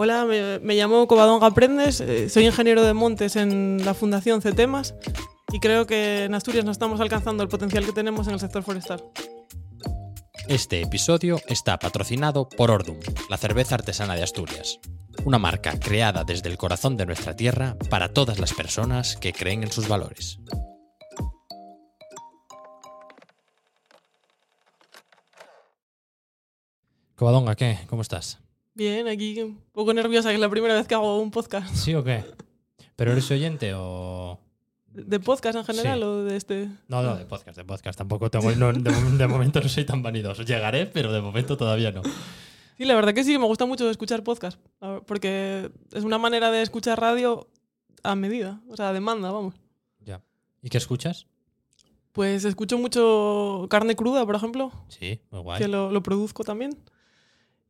[0.00, 4.94] Hola, me, llamo Covadonga Aprendes, eh, soy ingeniero de montes en la Fundación CETEMAS
[5.50, 8.62] y creo que en Asturias no estamos alcanzando el potencial que tenemos en el sector
[8.62, 9.02] forestal.
[10.46, 14.78] Este episodio está patrocinado por Ordum, la cerveza artesana de Asturias.
[15.24, 19.64] Una marca creada desde el corazón de nuestra tierra para todas las personas que creen
[19.64, 20.38] en sus valores.
[27.16, 27.80] Covadonga, ¿qué?
[27.88, 28.38] ¿Cómo estás?
[28.78, 31.74] Bien, aquí un poco nerviosa, que es la primera vez que hago un podcast.
[31.74, 32.24] ¿Sí o qué?
[32.94, 34.38] ¿Pero eres oyente o...?
[34.92, 36.04] ¿De podcast en general Sí.
[36.04, 36.68] o de este?
[36.86, 37.98] No, no, de podcast, de podcast.
[37.98, 38.52] Tampoco tengo...
[38.52, 40.44] no, de, de momento no soy tan vanidoso.
[40.44, 42.02] Llegaré, pero de momento todavía no.
[42.76, 44.60] Sí, la verdad que sí, me gusta mucho escuchar podcast,
[45.06, 47.48] porque es una manera de escuchar radio
[48.04, 49.56] a medida, o sea, a demanda, vamos.
[50.04, 50.22] Ya.
[50.62, 51.26] ¿Y qué escuchas?
[52.12, 55.58] Pues escucho mucho carne cruda, por ejemplo, Sí, muy guay.
[55.60, 56.78] que lo, lo produzco también.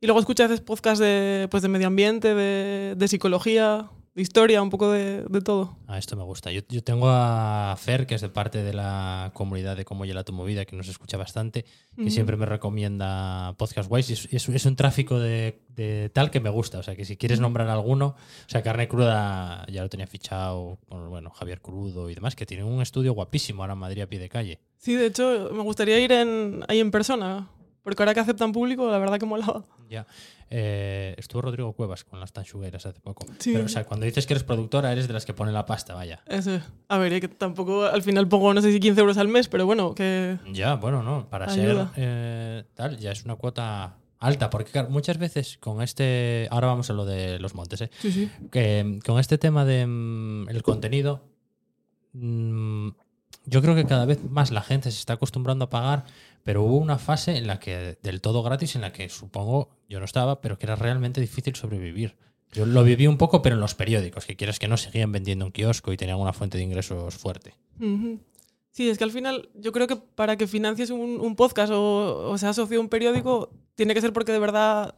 [0.01, 4.21] Y luego escucho a veces podcast de, pues, de medio ambiente, de, de psicología, de
[4.21, 5.77] historia, un poco de, de todo.
[5.87, 6.51] Ah, esto me gusta.
[6.53, 10.23] Yo, yo tengo a Fer, que es de parte de la comunidad de Cómo Lleva
[10.23, 11.65] tu Movida, que nos escucha bastante,
[11.97, 14.09] que siempre me recomienda podcast guays.
[14.09, 16.79] Y es, es- es un tráfico de, de tal que me gusta.
[16.79, 20.79] O sea, que si quieres nombrar alguno, o sea, Carne Cruda ya lo tenía fichado,
[20.87, 24.07] con, bueno, Javier Crudo y demás, que tienen un estudio guapísimo ahora en Madrid a
[24.07, 24.59] pie de calle.
[24.77, 27.49] Sí, de hecho, me gustaría ir en, ahí en persona,
[27.89, 29.63] porque ahora que aceptan público, la verdad que molaba.
[29.89, 30.05] Ya.
[30.51, 33.25] Eh, estuvo Rodrigo Cuevas con las tanchugueras hace poco.
[33.39, 33.51] Sí.
[33.53, 35.95] Pero, o sea, cuando dices que eres productora, eres de las que pone la pasta,
[35.95, 36.21] vaya.
[36.27, 36.63] Eso es.
[36.87, 39.65] A ver, que tampoco al final pongo, no sé si 15 euros al mes, pero
[39.65, 40.37] bueno, que...
[40.51, 41.91] Ya, bueno, no, para Ayuda.
[41.93, 46.67] ser eh, tal, ya es una cuota alta, porque claro, muchas veces con este, ahora
[46.67, 47.89] vamos a lo de los montes, ¿eh?
[47.99, 48.29] Sí, sí.
[48.51, 51.23] que mm, con este tema de mm, el contenido,
[52.13, 52.89] mm,
[53.49, 56.05] yo creo que cada vez más la gente se está acostumbrando a pagar,
[56.43, 59.99] pero hubo una fase en la que del todo gratis, en la que supongo yo
[59.99, 62.15] no estaba, pero que era realmente difícil sobrevivir.
[62.51, 65.45] Yo lo viví un poco, pero en los periódicos, que quieras que no, seguían vendiendo
[65.45, 67.53] un kiosco y tenían una fuente de ingresos fuerte.
[68.71, 72.31] Sí, es que al final yo creo que para que financies un, un podcast o,
[72.31, 74.95] o socio de un periódico, tiene que ser porque de verdad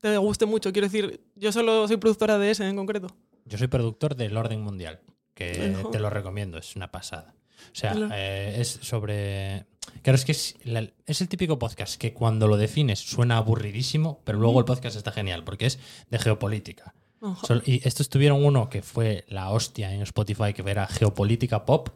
[0.00, 0.72] te guste mucho.
[0.72, 3.08] Quiero decir, yo solo soy productora de ese en concreto.
[3.44, 5.00] Yo soy productor del Orden Mundial,
[5.34, 7.34] que te lo recomiendo, es una pasada.
[7.72, 9.66] O sea, eh, es sobre...
[10.02, 14.20] Claro, es que es, la- es el típico podcast que cuando lo defines suena aburridísimo,
[14.24, 15.78] pero luego el podcast está genial, porque es
[16.10, 16.94] de geopolítica.
[17.20, 17.54] Ojo.
[17.64, 21.88] Y estos tuvieron uno que fue la hostia en Spotify, que era geopolítica pop,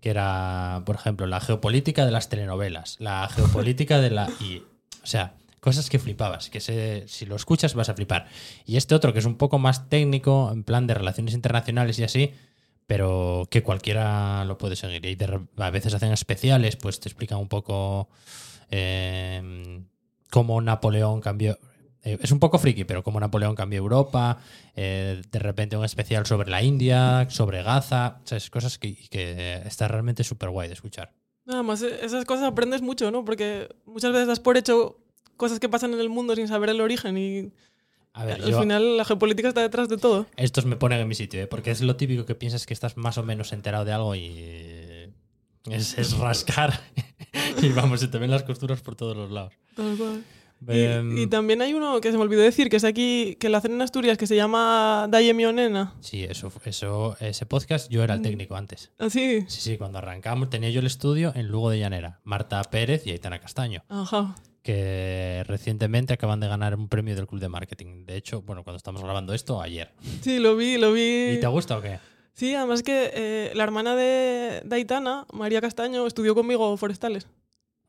[0.00, 4.28] que era, por ejemplo, la geopolítica de las telenovelas, la geopolítica de la...
[4.40, 4.58] Y,
[5.02, 8.26] o sea, cosas que flipabas, que se- si lo escuchas vas a flipar.
[8.64, 12.04] Y este otro, que es un poco más técnico, en plan de relaciones internacionales y
[12.04, 12.32] así,
[12.86, 15.04] pero que cualquiera lo puede seguir.
[15.04, 15.16] Y
[15.56, 18.08] a veces hacen especiales, pues te explican un poco
[18.70, 19.82] eh,
[20.30, 21.58] cómo Napoleón cambió.
[22.02, 24.38] eh, es un poco friki, pero cómo Napoleón cambió Europa.
[24.76, 28.20] eh, de repente un especial sobre la India, sobre Gaza.
[28.24, 31.12] O sea, es cosas que, que está realmente súper guay de escuchar.
[31.46, 33.24] Nada más, eh, esas cosas aprendes mucho, ¿no?
[33.24, 34.98] Porque muchas veces das por hecho
[35.36, 37.52] cosas que pasan en el mundo sin saber el origen y
[38.16, 40.26] A ver, al yo- final la geopolítica está detrás de todo.
[40.36, 41.46] estos me ponen en mi sitio, ¿eh?
[41.46, 45.12] porque es lo típico que piensas que estás más o menos enterado de algo y
[45.70, 46.80] es, es rascar
[47.62, 49.52] y vamos, se te ven las costuras por todos los lados.
[49.74, 50.24] Tal cual.
[50.68, 53.50] Y, Em, y también hay uno que se me olvidó decir, que es aquí, que
[53.50, 55.92] lo hacen en Asturias, que se llama Dayemio Nena.
[56.00, 58.90] Sí, eso, eso, ese podcast yo era el técnico antes.
[58.98, 59.42] Así.
[59.48, 63.10] Sí, sí, cuando arrancamos tenía yo el estudio en Lugo de Llanera, Marta Pérez y
[63.10, 64.34] Aitana Castaño, Ajá.
[64.66, 68.04] Que recientemente acaban de ganar un premio del Club de Marketing.
[68.04, 69.92] De hecho, bueno, cuando estamos grabando esto, ayer.
[70.22, 71.34] Sí, lo vi, lo vi.
[71.36, 72.00] ¿Y te gusta o qué?
[72.32, 77.28] Sí, además que eh, la hermana de, de Aitana, María Castaño, estudió conmigo forestales.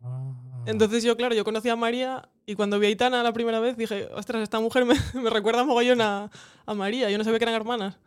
[0.04, 0.36] Ah.
[0.68, 3.76] Entonces yo, claro, yo conocí a María y cuando vi a Aitana la primera vez
[3.76, 6.30] dije, ostras, esta mujer me, me recuerda mogollón a,
[6.68, 7.10] a María.
[7.10, 7.98] Yo no sabía que eran hermanas.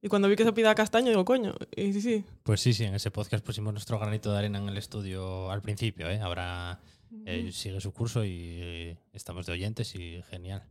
[0.00, 1.52] Y cuando vi que se pida Castaño, digo, coño.
[1.76, 2.24] Y sí, sí.
[2.44, 5.60] Pues sí, sí, en ese podcast pusimos nuestro granito de arena en el estudio al
[5.60, 6.20] principio, ¿eh?
[6.20, 6.78] Ahora
[7.26, 10.64] eh, sigue su curso y estamos de oyentes y genial.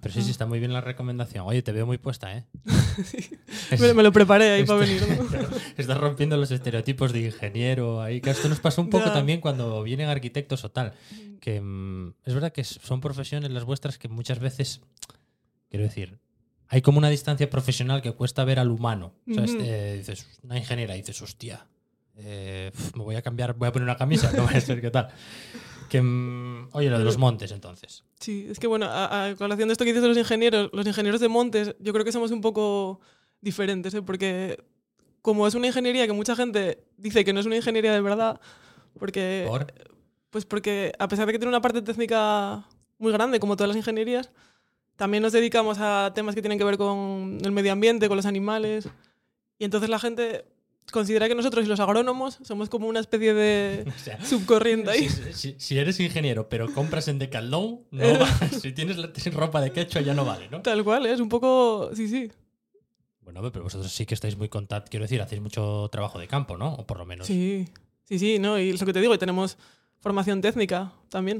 [0.00, 1.44] Pero sí, sí, está muy bien la recomendación.
[1.46, 2.44] Oye, te veo muy puesta, ¿eh?
[3.80, 5.28] Me, me lo preparé ahí para Este- venir.
[5.42, 5.56] ¿no?
[5.76, 8.20] Estás rompiendo los estereotipos de ingeniero ahí.
[8.20, 9.12] Que esto nos pasa un poco Ya.
[9.12, 10.92] también cuando vienen arquitectos o tal.
[11.40, 14.82] Que mm, es verdad que son profesiones las vuestras que muchas veces,
[15.68, 16.18] quiero decir,
[16.68, 19.14] hay como una distancia profesional que cuesta ver al humano.
[19.28, 21.66] O sea, este, dices, una ingeniera, dices, hostia,
[22.16, 24.90] eh, me voy a cambiar, voy a poner una camisa, no voy a ser qué
[24.90, 25.08] tal.
[25.88, 28.04] Que, mm, oye, lo de los montes entonces.
[28.18, 30.86] Sí, es que bueno, a, a colación de esto que dices de los ingenieros, los
[30.86, 33.00] ingenieros de montes, yo creo que somos un poco
[33.40, 34.02] diferentes, ¿eh?
[34.02, 34.62] porque
[35.20, 38.40] como es una ingeniería que mucha gente dice que no es una ingeniería de verdad,
[38.98, 39.72] porque, ¿Por?
[40.30, 42.66] pues porque a pesar de que tiene una parte técnica
[42.98, 44.30] muy grande, como todas las ingenierías,
[44.96, 48.26] también nos dedicamos a temas que tienen que ver con el medio ambiente, con los
[48.26, 48.88] animales.
[49.58, 50.44] Y entonces la gente
[50.90, 55.08] considera que nosotros y los agrónomos somos como una especie de O sea, subcorriente ahí.
[55.08, 58.96] si, si- si eres ingeniero, pero compras en Decathlon, no va- si tienes
[59.32, 60.62] ropa de quechua ya no vale, ¿no?
[60.62, 61.12] Tal cual, ¿eh?
[61.12, 61.90] es un poco...
[61.94, 62.30] Sí, sí.
[63.22, 66.56] Bueno, pero vosotros sí que estáis muy contacto, quiero decir, hacéis mucho trabajo de campo,
[66.58, 66.74] ¿no?
[66.74, 67.26] O por lo menos.
[67.26, 67.68] Sí,
[68.04, 68.58] sí, sí, ¿no?
[68.58, 69.56] Y lo que te digo, y tenemos
[70.00, 71.38] formación técnica también.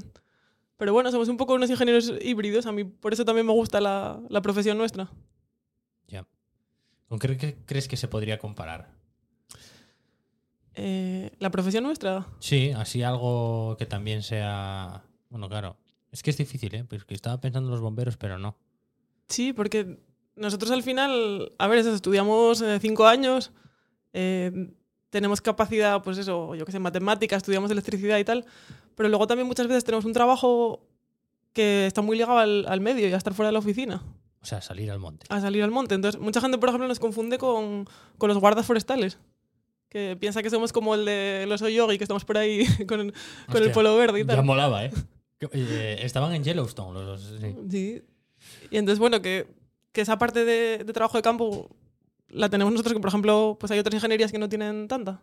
[0.77, 2.67] Pero bueno, somos un poco unos ingenieros híbridos.
[2.67, 5.11] A mí por eso también me gusta la, la profesión nuestra.
[6.07, 6.25] Ya.
[7.09, 8.95] ¿Con qué crees que se podría comparar?
[10.75, 15.03] Eh, la profesión nuestra, Sí, así algo que también sea.
[15.29, 15.77] Bueno, claro.
[16.11, 16.85] Es que es difícil, ¿eh?
[16.85, 18.57] Porque estaba pensando en los bomberos, pero no.
[19.29, 19.99] sí, porque
[20.37, 23.53] nosotros al final, a ver, eso, estudiamos eh, cinco años,
[24.13, 24.73] eh,
[25.11, 28.45] tenemos capacidad, pues eso, yo que sé, matemáticas, estudiamos electricidad y tal,
[28.95, 30.87] pero luego también muchas veces tenemos un trabajo
[31.53, 34.03] que está muy ligado al, al medio y a estar fuera de la oficina.
[34.41, 35.27] O sea, salir al monte.
[35.29, 35.95] a salir al monte.
[35.95, 37.87] Entonces, mucha gente, por ejemplo, nos confunde con,
[38.19, 39.19] con los guardas forestales.
[39.93, 43.15] Que piensa que somos como el de los Oyogi, que estamos por ahí con, el-
[43.51, 44.45] con el polo verde y Ya tal.
[44.45, 44.91] molaba, ¿eh?
[45.53, 47.41] Eh, estaban en Yellowstone los dos.
[47.41, 47.55] sí.
[47.71, 48.03] Sí.
[48.71, 49.47] Y entonces, bueno, que,
[49.93, 51.69] que esa parte de, de trabajo de campo
[52.29, 55.21] la tenemos nosotros, que por ejemplo, pues hay otras ingenierías que no tienen tanta.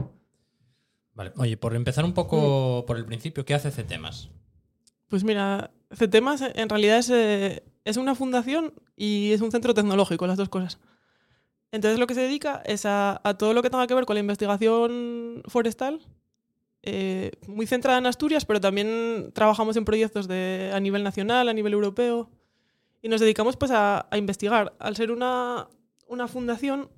[1.15, 1.31] Vale.
[1.37, 2.13] Oye, por empezar un Mm.
[2.13, 4.29] poco por el principio, ¿qué hace CTEMAS?
[5.07, 10.27] Pues mira, CETEMAS en realidad es, eh, es una fundación y es un centro tecnológico,
[10.27, 10.77] las dos cosas.
[11.71, 14.21] Entonces lo que se dedica es a, todo lo que tenga que ver con la
[14.21, 16.01] investigación forestal,
[16.81, 21.53] eh, muy centrada en Asturias, pero también trabajamos en proyectos de, a nivel nacional, a
[21.53, 22.29] nivel europeo,
[23.01, 24.73] y nos dedicamos pues a, a investigar.
[24.79, 25.67] Al ser una,
[26.07, 26.89] una fundación,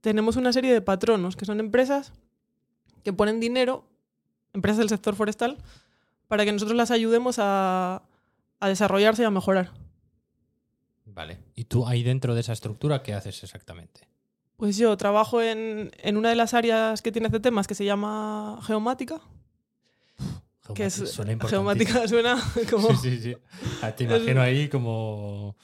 [0.00, 2.12] tenemos una serie de patronos, que son empresas
[3.04, 3.84] que ponen dinero,
[4.52, 5.58] empresas del sector forestal,
[6.28, 8.02] para que nosotros las ayudemos a,
[8.60, 9.72] a desarrollarse y a mejorar.
[11.14, 11.38] Vale.
[11.54, 14.08] ¿Y tú ahí dentro de esa estructura qué haces exactamente?
[14.56, 17.84] Pues yo trabajo en, en una de las áreas que tiene este tema, que se
[17.84, 19.20] llama geomática,
[20.74, 22.36] que es Suena geomática suena
[22.70, 23.36] como Sí, sí, sí.
[23.82, 25.56] Ah, Te imagino ahí como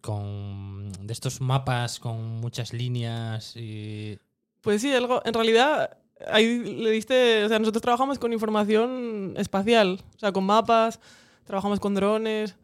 [0.00, 4.18] con de estos mapas con muchas líneas y
[4.60, 5.98] pues sí, algo en realidad
[6.28, 11.00] ahí le diste, o sea, nosotros trabajamos con información espacial, o sea, con mapas,
[11.44, 12.54] trabajamos con drones,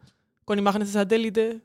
[0.45, 1.61] con imágenes de satélite,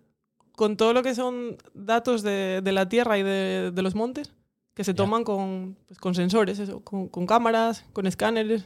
[0.56, 4.32] con todo lo que son datos de, de la Tierra y de, de los montes
[4.74, 4.96] que se Ya.
[4.96, 8.64] toman con, pues, con sensores, eso, con, con cámaras, con escáneres.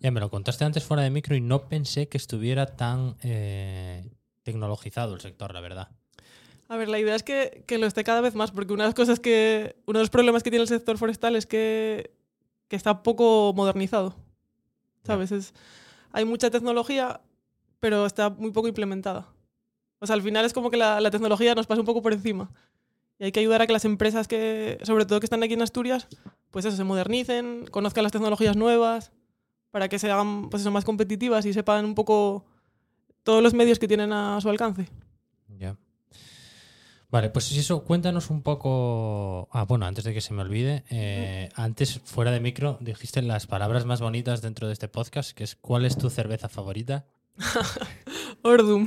[0.00, 4.08] ya me lo contaste antes fuera de micro y no pensé que estuviera tan eh,
[4.44, 5.88] tecnologizado el sector, la verdad.
[6.68, 8.88] A ver, la idea es que, que lo esté cada vez más, porque una de
[8.88, 9.74] las cosas que.
[9.86, 12.12] Uno de los problemas que tiene el sector forestal es que,
[12.68, 14.14] que está poco modernizado.
[15.02, 15.32] ¿Sabes?
[15.32, 15.54] Es,
[16.12, 17.22] hay mucha tecnología,
[17.80, 19.28] pero está muy poco implementada.
[20.00, 22.12] O sea, al final es como que la, la tecnología nos pasa un poco por
[22.12, 22.50] encima.
[23.18, 25.62] Y hay que ayudar a que las empresas que, sobre todo que están aquí en
[25.62, 26.06] Asturias,
[26.50, 29.10] pues eso, se modernicen, conozcan las tecnologías nuevas,
[29.70, 32.44] para que se hagan pues eso, más competitivas y sepan un poco
[33.22, 34.88] todos los medios que tienen a su alcance.
[35.58, 35.76] Ya.
[37.10, 39.48] Vale, pues eso, cuéntanos un poco.
[39.50, 43.46] Ah, bueno, antes de que se me olvide, eh, antes fuera de micro dijiste las
[43.46, 47.06] palabras más bonitas dentro de este podcast, que es ¿cuál es tu cerveza favorita?
[48.42, 48.86] Ordum.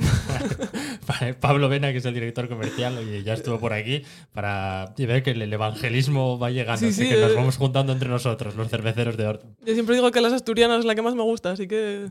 [1.40, 5.32] Pablo Vena, que es el director comercial, oye, ya estuvo por aquí para ver que
[5.32, 7.34] el evangelismo va llegando, Sí, así sí, que nos eh.
[7.34, 9.46] vamos juntando entre nosotros, los cerveceros de Orto.
[9.64, 12.08] Yo siempre digo que las asturianas es la que más me gusta, así que.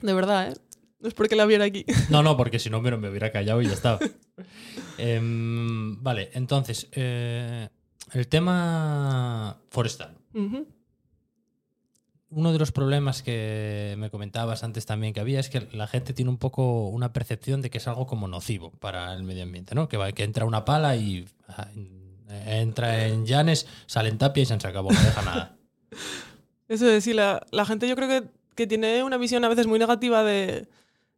[0.00, 0.54] De verdad, ¿eh?
[1.00, 1.84] No es porque la viera aquí.
[2.10, 3.98] No, no, porque si no me, me hubiera callado y ya estaba.
[4.98, 7.68] Em, vale, entonces, eh,
[8.12, 10.16] el tema forestal.
[10.34, 10.66] Ujú.
[12.34, 16.14] Uno de los problemas que me comentabas antes también que había es que la gente
[16.14, 19.74] tiene un poco una percepción de que es algo como nocivo para el medio ambiente,
[19.74, 19.88] ¿no?
[19.88, 21.68] Que, va, que entra una pala y ah,
[22.46, 25.56] entra en llanes, sale en tapia y se acabó, no deja nada.
[26.68, 29.66] Eso es, sí, la, la gente yo creo que, que tiene una visión a veces
[29.66, 30.68] muy negativa de,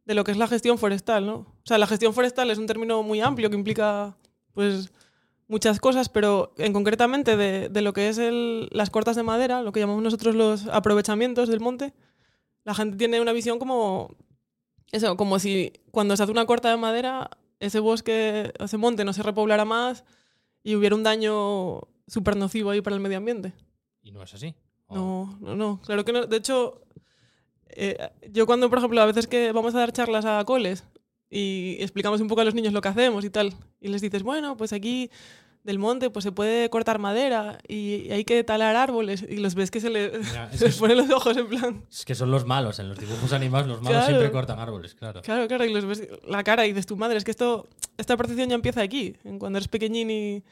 [0.05, 1.35] de lo que es la gestión forestal, ¿no?
[1.35, 4.17] O sea, la gestión forestal es un término muy amplio que implica,
[4.53, 4.91] pues,
[5.47, 9.61] muchas cosas, pero en concretamente de, de lo que es el- las cortas de madera,
[9.61, 11.93] lo que llamamos nosotros los aprovechamientos del monte,
[12.63, 14.15] la gente tiene una visión como,
[14.91, 19.13] eso, como si cuando se hace una corta de madera, ese bosque, ese monte no
[19.13, 20.03] se repoblara más
[20.63, 23.53] y hubiera un daño súper nocivo ahí para el medio ambiente.
[24.01, 24.55] Y no es así.
[24.89, 26.25] No, no, no, claro que no.
[26.25, 26.81] De hecho,
[27.69, 27.97] eh,
[28.31, 30.85] yo cuando, por ejemplo, a veces que vamos a dar charlas a coles
[31.37, 34.23] y explicamos un poco a los niños lo que hacemos y tal, y les dices,
[34.23, 35.09] bueno, pues aquí
[35.63, 39.71] del monte pues se puede cortar madera y hay que talar árboles y los ves
[39.71, 41.83] que se, le- Mira, se les ponen los ojos en plan...
[41.91, 44.05] Es que son los malos, en los dibujos animados los malos Claro.
[44.05, 45.21] siempre cortan árboles, claro.
[45.23, 48.15] Claro, claro, y los ves la cara y dices, tu madre, es que esto esta
[48.15, 50.43] percepción ya empieza aquí, en cuando eres pequeñín y,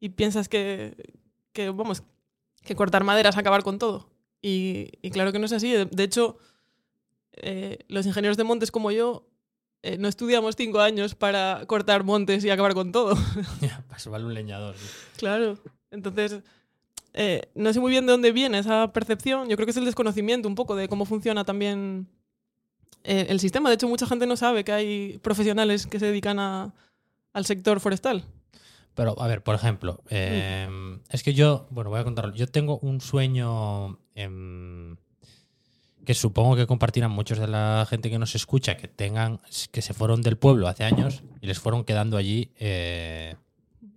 [0.00, 0.96] y piensas que,
[1.52, 2.02] que, vamos,
[2.64, 4.08] que cortar madera es acabar con todo.
[4.40, 5.70] Y, y claro que no es así.
[5.70, 6.38] De, de hecho,
[7.32, 9.26] eh, los ingenieros de montes como yo
[9.86, 13.14] eh, no estudiamos cinco años para cortar montes y acabar con todo.
[13.60, 14.74] Ya, para vale un leñador.
[14.76, 14.86] sí.
[15.18, 15.58] Claro.
[15.90, 16.40] Entonces,
[17.14, 19.48] eh, no sé muy bien de dónde viene esa percepción.
[19.48, 22.08] Yo creo que es el desconocimiento un poco de cómo funciona también
[23.04, 23.68] eh, el sistema.
[23.70, 26.74] De hecho, mucha gente no sabe que hay profesionales que se dedican a-
[27.32, 28.24] al sector forestal.
[28.94, 30.68] Pero, a ver, por ejemplo, eh,
[31.10, 32.34] es que yo, bueno, voy a contarlo.
[32.34, 34.96] Yo tengo un sueño em,
[36.06, 39.92] que supongo que compartirán muchos de la gente que nos escucha, que tengan, que se
[39.92, 43.34] fueron del pueblo hace años y les fueron quedando allí, eh,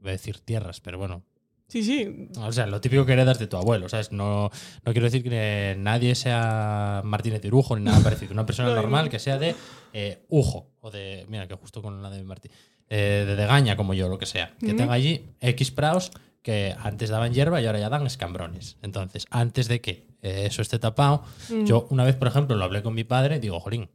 [0.02, 1.24] voy a decir tierras, pero bueno,
[1.68, 2.30] Sí, sí.
[2.40, 4.12] o sea, lo típico que heredas de tu abuelo, ¿sabes?
[4.12, 4.50] No,
[4.84, 8.34] no quiero decir que nadie sea Martínez de Urujo ni nada parecido.
[8.34, 9.12] Una persona No, normal no.
[9.12, 9.56] que sea de
[9.94, 11.28] eh, Ujo o de.
[11.30, 12.52] Mira, que justo con la de Martín.
[12.90, 14.56] eh, de Degaña, como yo, lo que sea.
[14.60, 16.12] Que tenga allí X praos
[16.42, 18.78] que antes daban hierba y ahora ya dan escambrones.
[18.82, 21.66] Entonces, antes de que eh, eso esté tapado, Mm.
[21.66, 23.90] yo una vez, por ejemplo, lo hablé con mi padre, digo, Jolín,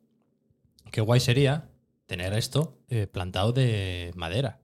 [0.90, 1.68] qué guay sería
[2.06, 4.60] tener esto eh, plantado de madera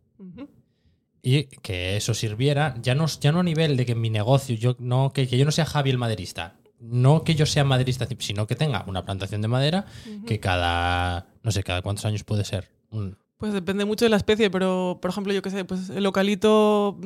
[1.23, 4.77] y que eso sirviera, ya no, ya no a nivel de que mi negocio, yo
[4.79, 8.47] no que, que yo no sea Javi el maderista, no que yo sea maderista, sino
[8.47, 9.85] que tenga una plantación de madera
[10.27, 12.71] que cada, no sé, cada cuántos años puede ser.
[12.91, 16.03] Un- Pues depende mucho de la especie, pero por ejemplo, yo qué sé, pues el
[16.05, 16.99] localito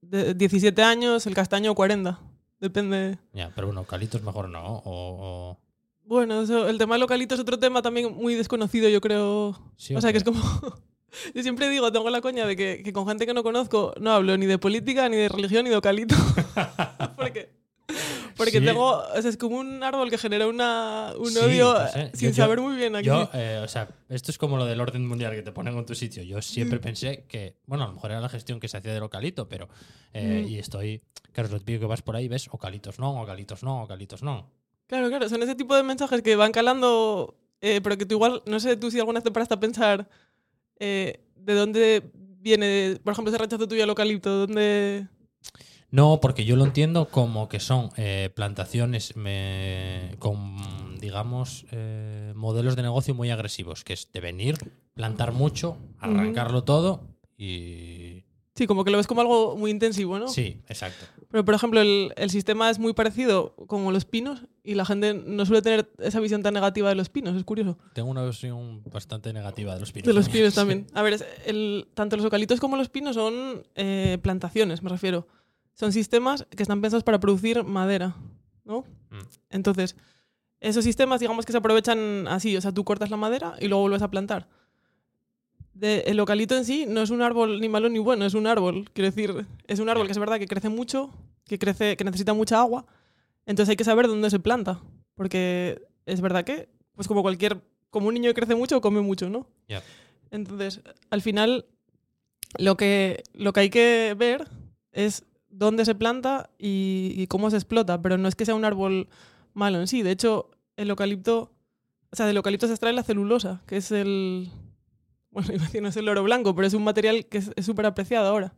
[0.00, 2.18] de 17 años, el castaño 40.
[2.60, 3.18] Depende.
[3.32, 4.64] ya, pero bueno, calitos mejor no.
[4.64, 5.58] O, o-
[6.04, 9.56] Bueno, eso- el tema del localito es otro tema también muy desconocido, yo creo.
[9.76, 10.40] sí, o sea, que es como.
[11.34, 14.10] Yo siempre digo, tengo la coña de que, que con gente que no conozco no
[14.12, 16.14] hablo ni de política, ni de religión, ni de localito.
[17.16, 17.57] porque
[18.38, 18.64] porque Sí.
[18.64, 18.86] tengo.
[19.02, 22.10] O sea, es como un árbol que genera una, un Sí, odio no sé.
[22.14, 23.06] sin Yo- saber muy bien aquí.
[23.08, 25.84] Yo, eh, o sea, esto es como lo del orden mundial que te ponen en
[25.84, 26.22] tu sitio.
[26.22, 26.42] Yo Mm.
[26.42, 29.48] siempre pensé que, bueno, a lo mejor era la gestión que se hacía de localito,
[29.48, 29.68] pero.
[30.14, 30.48] eh, Mm.
[30.48, 31.02] Y estoy.
[31.32, 34.22] Claro, es lo típico que vas por ahí y ves ocalitos no, ocalitos no, ocalitos
[34.22, 34.50] no.
[34.86, 38.42] Claro, claro, son ese tipo de mensajes que van calando, eh, pero que tú igual,
[38.46, 40.08] no sé tú si alguna vez te paraste a pensar
[40.80, 45.06] eh, de dónde viene, por ejemplo, ese rechazo tuyo al eucalipto, dónde...
[45.90, 52.76] No, porque yo lo entiendo como que son eh, plantaciones me- con, digamos, eh, modelos
[52.76, 54.56] de negocio muy agresivos, que es de venir,
[54.94, 58.24] plantar mucho, arrancarlo todo y...
[58.54, 60.26] Sí, como que lo ves como algo muy intensivo, ¿no?
[60.26, 61.06] Sí, exacto.
[61.30, 65.14] Pero, por ejemplo, el, el sistema es muy parecido como los pinos y la gente
[65.14, 67.78] no suele tener esa visión tan negativa de los pinos, es curioso.
[67.92, 70.06] Tengo una versión bastante negativa de los pinos.
[70.08, 70.88] De los pinos también.
[70.92, 75.28] A ver, el- tanto los eucaliptos como los pinos son eh, plantaciones, me refiero.
[75.78, 78.16] Son sistemas que están pensados para producir madera,
[78.64, 78.80] ¿no?
[79.10, 79.18] Mm.
[79.50, 79.94] Entonces,
[80.60, 83.82] esos sistemas, digamos que se aprovechan así, o sea, tú cortas la madera y luego
[83.82, 84.48] vuelves a plantar.
[85.74, 88.48] De- el eucalipto en sí no es un árbol ni malo ni bueno, es un
[88.48, 88.90] árbol.
[88.92, 91.10] Quiero decir, es un árbol que es verdad que crece mucho,
[91.46, 92.84] que, crece, que necesita mucha agua.
[93.46, 94.80] Entonces hay que saber dónde se planta.
[95.14, 99.30] Porque es verdad que, pues como cualquier, como un niño que crece mucho, come mucho,
[99.30, 99.46] ¿no?
[100.32, 100.80] Entonces,
[101.10, 101.66] al final,
[102.58, 104.48] lo que, lo que hay que ver
[104.90, 108.64] es dónde se planta y, y cómo se explota, pero no es que sea un
[108.64, 109.08] árbol
[109.54, 110.02] malo en sí.
[110.02, 111.52] De hecho, el eucalipto,
[112.10, 114.50] o sea, del eucalipto se extrae la celulosa, que es el,
[115.30, 115.52] bueno,
[115.82, 118.54] no es el oro blanco, pero es un material que es súper apreciado ahora.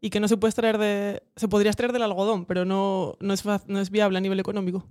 [0.00, 3.34] Y que no se puede extraer de, se podría extraer del algodón, pero no, no,
[3.34, 4.86] es, no es viable a nivel económico.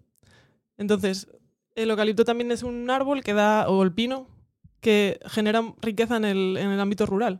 [0.77, 1.29] Entonces,
[1.75, 4.27] el eucalipto también es un árbol que da, o el pino,
[4.81, 7.39] que genera riqueza en el, en el ámbito rural.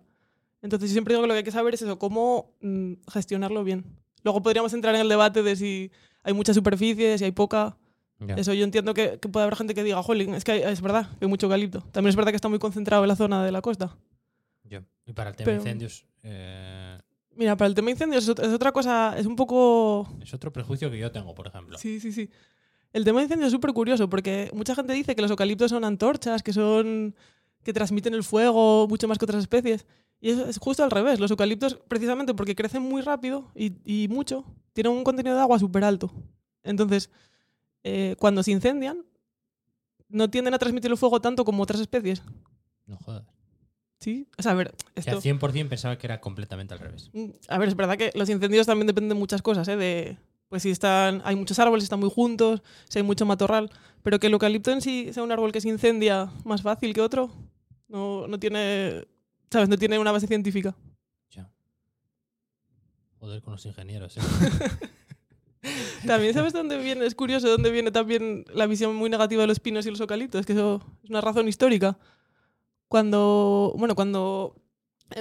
[0.62, 3.64] Entonces yo siempre digo que lo que hay que saber es eso, cómo mm, gestionarlo
[3.64, 3.86] bien.
[4.24, 5.92] Luego podríamos entrar en el debate de si
[6.24, 7.78] hay mucha superficie, si hay poca.
[8.20, 8.36] Ya.
[8.36, 10.80] Eso yo entiendo que, que puede haber gente que diga, jolín, es que hay- es
[10.82, 11.82] verdad que hay mucho eucalipto.
[11.92, 13.98] También es verdad que está muy concentrado en la zona de la costa.
[14.64, 14.84] Ya.
[15.08, 16.98] Y para el tema Pero- incendios, eh,
[17.34, 20.08] Mira, para el tema incendios es, es otra cosa, es un poco...
[20.22, 21.78] es otro prejuicio que yo tengo, por ejemplo.
[21.78, 22.30] Sí, sí, sí.
[22.94, 25.86] El tema de incendios es súper curioso porque mucha gente dice que los eucaliptos son
[25.86, 27.16] antorchas, que son
[27.64, 29.86] que transmiten el fuego mucho más que otras especies.
[30.22, 31.20] Y es, es justo al revés.
[31.20, 35.58] Los eucaliptos, precisamente porque crecen muy rápido y, y mucho, tienen un contenido de agua
[35.60, 36.12] súper alto.
[36.64, 37.10] Entonces,
[37.84, 39.04] eh, cuando se incendian,
[40.10, 42.22] no tienden a transmitir el fuego tanto como otras especies.
[42.86, 43.24] No jodas.
[44.00, 44.28] ¿Sí?
[44.38, 45.12] O sea, a ver, Que esto...
[45.12, 47.10] al 100% pensaba que era completamente al revés.
[47.14, 49.78] Mm, A ver, es verdad que los incendios también dependen de muchas cosas, ¿eh?
[49.78, 50.18] De,
[50.50, 53.70] pues si están, hay muchos árboles, están muy juntos, si hay mucho matorral,
[54.04, 57.02] pero que el eucalipto en sí sea un árbol que se incendia más fácil que
[57.02, 57.32] otro,
[57.88, 59.06] no, no tiene,
[59.52, 59.70] ¿sabes?
[59.70, 60.76] No tiene una base científica.
[61.32, 61.50] Ya.
[63.20, 64.18] Joder con los ingenieros.
[64.18, 64.22] ¿eh?
[66.08, 69.60] También sabes dónde viene, es curioso dónde viene también la visión muy negativa de los
[69.60, 72.00] pinos y los eucaliptos, que eso es una razón histórica.
[72.88, 74.56] Cuando, bueno, cuando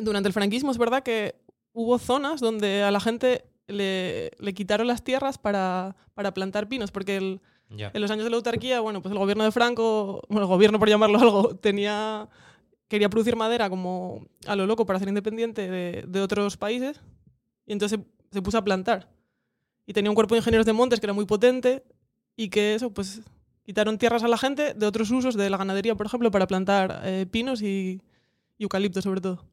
[0.03, 1.35] durante el franquismo es verdad que
[1.75, 6.91] hubo zonas donde a la gente le, le quitaron las tierras para, para plantar pinos,
[6.91, 7.91] porque el, Ya.
[7.93, 10.79] en los años de la autarquía, bueno, pues el gobierno de Franco, bueno, el gobierno
[10.79, 12.29] por llamarlo algo, tenía
[12.91, 17.01] quería producir madera como a lo loco para ser independiente de, de otros países
[17.65, 19.09] y entonces se, se puso a plantar.
[19.87, 21.83] Y tenía un cuerpo de ingenieros de montes que era muy potente
[22.37, 23.23] y que eso, pues
[23.63, 27.01] quitaron tierras a la gente de otros usos, de la ganadería, por ejemplo, para plantar
[27.05, 28.03] eh, pinos y,
[28.59, 29.45] y eucalipto sobre todo.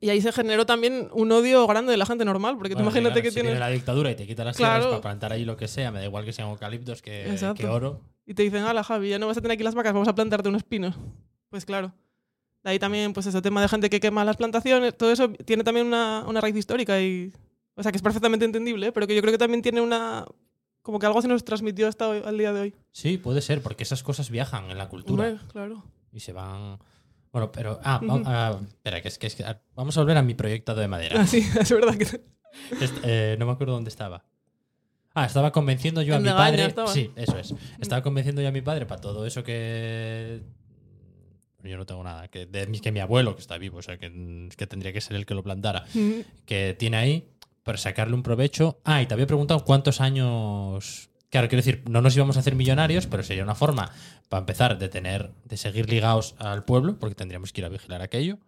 [0.00, 2.90] Y ahí se generó también un odio grande de la gente normal, porque tú Bueno,
[2.90, 3.58] imagínate claro, que si tienes...
[3.58, 4.74] la dictadura y te quita las Claro.
[4.74, 7.66] tierras para plantar ahí lo que sea, me da igual que sean eucaliptos que, que
[7.66, 8.00] oro.
[8.26, 10.14] y te dicen, ala, Javi, ya no vas a tener aquí las vacas, vamos a
[10.14, 10.96] plantarte unos pinos.
[11.50, 11.92] Pues claro.
[12.64, 15.64] De ahí también, pues ese tema de gente que quema las plantaciones, todo eso tiene
[15.64, 17.32] también una, una raíz histórica y...
[17.74, 18.92] O sea, que es perfectamente entendible, ¿eh?
[18.92, 20.26] pero que yo creo que también tiene una...
[20.82, 22.74] Como que algo se nos transmitió hasta hoy- al día de hoy.
[22.90, 25.84] Sí, puede ser, porque esas cosas viajan en la cultura claro.
[26.12, 26.78] y se van.
[27.32, 27.78] Bueno, pero.
[27.84, 30.74] Ah, ah, espera, que es, que es que- ah, vamos a volver a mi proyecto
[30.74, 31.20] de madera.
[31.20, 32.20] Ah, sí, es verdad que...
[33.04, 34.24] Eh, no me acuerdo dónde estaba.
[35.14, 36.64] Ah, estaba convenciendo yo a mi padre.
[36.66, 36.88] estaba.
[36.88, 37.54] Sí, eso es.
[37.80, 40.42] Estaba convenciendo yo a mi padre para todo eso que.
[41.62, 42.28] Yo no tengo nada.
[42.28, 45.16] Que, de, que mi abuelo, que está vivo, o sea, que, que tendría que ser
[45.16, 45.84] el que lo plantara,
[46.44, 47.28] que tiene ahí,
[47.62, 48.80] para sacarle un provecho.
[48.84, 51.08] Ah, y te había preguntado cuántos años.
[51.30, 53.90] Claro, quiero decir, no nos íbamos a hacer millonarios, pero sería una forma,
[54.28, 58.02] para empezar, de tener, de seguir ligados al pueblo, porque tendríamos que ir a vigilar
[58.02, 58.38] aquello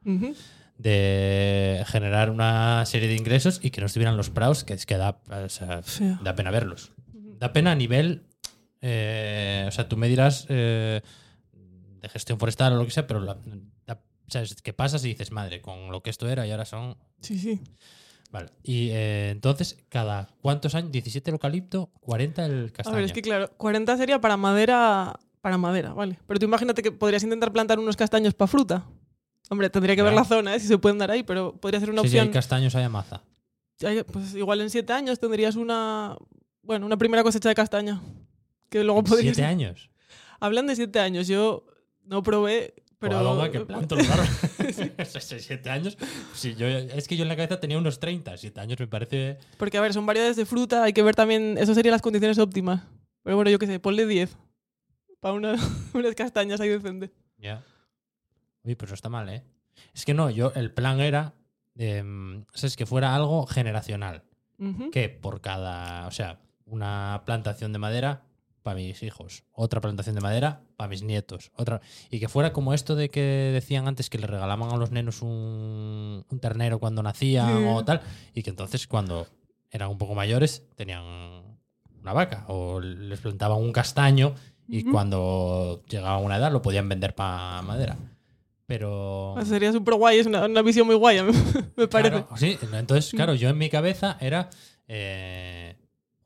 [0.79, 4.97] de generar una serie de ingresos y que no estuvieran los praos, que es que
[4.97, 6.19] da, o sea, Feo.
[6.23, 6.93] da pena verlos.
[7.39, 8.23] Da pena a nivel.
[8.83, 11.01] eh, o sea, tú me dirás eh,
[12.05, 13.37] de gestión forestal o lo que sea, pero la,
[13.87, 14.55] da- ¿sabes?
[14.63, 16.97] que pasas y dices, madre, con lo que esto era y ahora son.
[17.21, 17.61] Sí, sí.
[18.31, 18.51] Vale.
[18.63, 20.91] Y eh, entonces, ¿cada cuántos años?
[20.91, 21.91] ¿17 el eucalipto?
[22.01, 22.97] ¿40 el A castaño?
[22.97, 26.19] ver, es que claro, 40 sería para madera, para madera, vale.
[26.27, 28.85] Pero tú imagínate que podrías intentar plantar unos castaños para fruta.
[29.51, 30.61] Hombre, tendría que ver la zona, ¿eh?
[30.61, 32.33] si se pueden dar ahí, pero podría ser una Sí, sí, hay opción.
[32.33, 33.23] castaños, hay amaza.
[33.87, 36.17] Ay, Pues igual en siete años tendrías una,
[36.63, 38.01] bueno, una primera cosecha de castaña.
[38.71, 39.37] Que luego podrías...
[39.37, 39.91] ¿Siete años?
[40.41, 41.67] Hablan de siete años, yo
[42.05, 43.51] no probé, pero...
[43.51, 45.23] Que planto los árboles.
[45.41, 45.97] ¿Siete años?
[46.33, 48.37] Sí, yo, es que yo en la cabeza tenía unos 30.
[48.37, 49.39] Siete años me parece.
[49.59, 52.39] Porque, a ver, son variedades de fruta, hay que ver también, eso serían las condiciones
[52.39, 52.83] óptimas.
[53.23, 54.37] Pero bueno, yo qué sé, ponle 10.
[55.21, 55.55] Para una,
[55.95, 57.11] unas castañas ahí decente.
[57.39, 57.63] Ya.
[58.63, 59.45] Uy, pero eso está mal, ¿eh?
[59.95, 61.35] Es que no, yo, el plan era.
[61.77, 62.05] sea,
[62.63, 64.23] es que fuera algo generacional.
[64.93, 66.07] Que por cada.
[66.07, 68.23] O sea, una plantación de madera
[68.65, 69.45] para mis hijos.
[69.53, 71.53] Otra plantación de madera para mis nietos.
[71.55, 71.83] Otra.
[72.11, 73.21] Y que fuera como esto de que
[73.53, 78.01] decían antes que le regalaban a los nenos un, un ternero cuando nacían o tal.
[78.35, 79.29] Y que entonces cuando
[79.71, 81.03] eran un poco mayores tenían
[82.01, 84.35] una vaca o les plantaban un castaño
[84.67, 87.99] y cuando llegaba a una edad lo podían vender para madera.
[88.67, 89.35] Pero...
[89.37, 91.21] Ah, Sería súper guay, es una, una visión muy guay,
[91.77, 92.23] me parece.
[92.23, 94.49] Claro, sí, entonces, claro, yo en mi cabeza era...
[94.89, 95.77] Eh,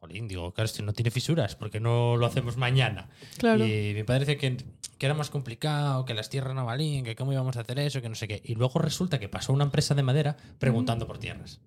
[0.09, 3.09] jolín, digo, claro, si no tiene fisuras, porque no lo hacemos mañana?
[3.37, 3.65] Claro.
[3.65, 4.57] Y mi padre decía que,
[4.99, 8.03] que era más complicado, que las tierras no valían, que cómo íbamos a hacer eso,
[8.03, 8.43] que no sé qué.
[8.45, 11.61] Y luego resulta que pasó una empresa de madera preguntando por tierras.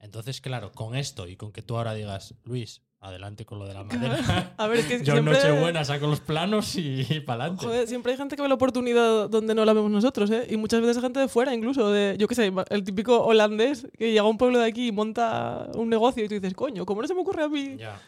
[0.00, 3.74] Entonces, claro, con esto y con que tú ahora digas, Luis, adelante con lo de
[3.74, 4.54] la madera.
[4.56, 5.34] A ver, es que Yo en siempre...
[5.34, 7.66] Nochebuena saco los planos y, para adelante.
[7.66, 10.46] Joder, siempre hay gente que ve la oportunidad donde no la vemos nosotros, ¿eh?
[10.50, 14.08] Y muchas veces gente de fuera, incluso, de, yo qué sé, el típico holandés que
[14.10, 17.00] llega a un pueblo de aquí y monta un negocio y tú dices, coño, ¿cómo
[17.02, 18.00] no se me ocurre a mí Ya.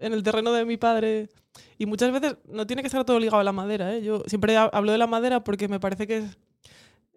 [0.00, 1.28] en el terreno de mi padre?
[1.78, 4.02] Y muchas veces no tiene que estar todo ligado a la madera, ¿eh?
[4.02, 6.38] Yo siempre ha- hablo de la madera porque me parece que es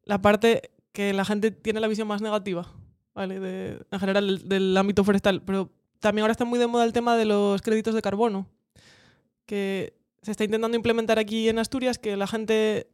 [0.06, 2.66] la parte que la gente tiene la visión más negativa,
[3.14, 3.40] ¿vale?
[3.42, 5.42] De, en general del, del ámbito forestal.
[5.42, 8.48] Pero también ahora está muy de moda el tema de los créditos de carbono,
[9.46, 12.90] que se está intentando implementar aquí en Asturias, que la gente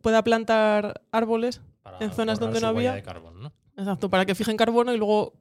[0.00, 2.94] pueda plantar árboles, Para En zonas donde no había.
[2.94, 3.52] de carbón, ¿no?
[3.76, 5.32] exacto, para que fijen carbono y luego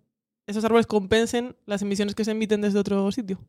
[0.48, 3.40] esos árboles compensen las emisiones que se emiten desde otro sitio.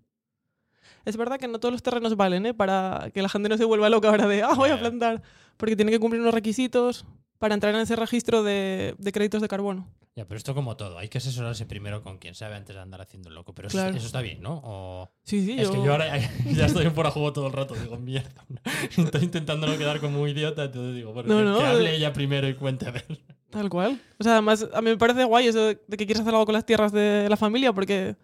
[1.05, 2.55] Es verdad que no todos los terrenos valen, ¿eh?
[2.55, 5.22] Para que la gente no se vuelva loca ahora de, ah, voy a plantar,
[5.57, 7.05] porque tiene que cumplir unos requisitos
[7.38, 9.88] para entrar en ese registro de, de créditos de carbono.
[10.14, 13.01] Ya, pero esto como todo, hay que asesorarse primero con quien sabe antes de andar
[13.01, 13.55] haciendo el loco.
[13.55, 13.96] Pero eso, Claro.
[13.96, 14.61] eso está bien, ¿no?
[14.62, 15.72] O- Sí, sí, Es yo...
[15.75, 16.18] que yo ahora
[16.53, 18.44] ya estoy fuera juego todo el rato, digo, mierda.
[18.96, 21.66] Estoy intentando no quedar como un idiota, entonces digo, bueno, No, que, no, que eh.
[21.66, 23.07] hable ella primero y cuente a ver.
[23.48, 24.01] Tal cual.
[24.18, 26.44] O sea, además, a mí me parece guay eso de de que quieres hacer algo
[26.46, 28.14] con las tierras de la familia, porque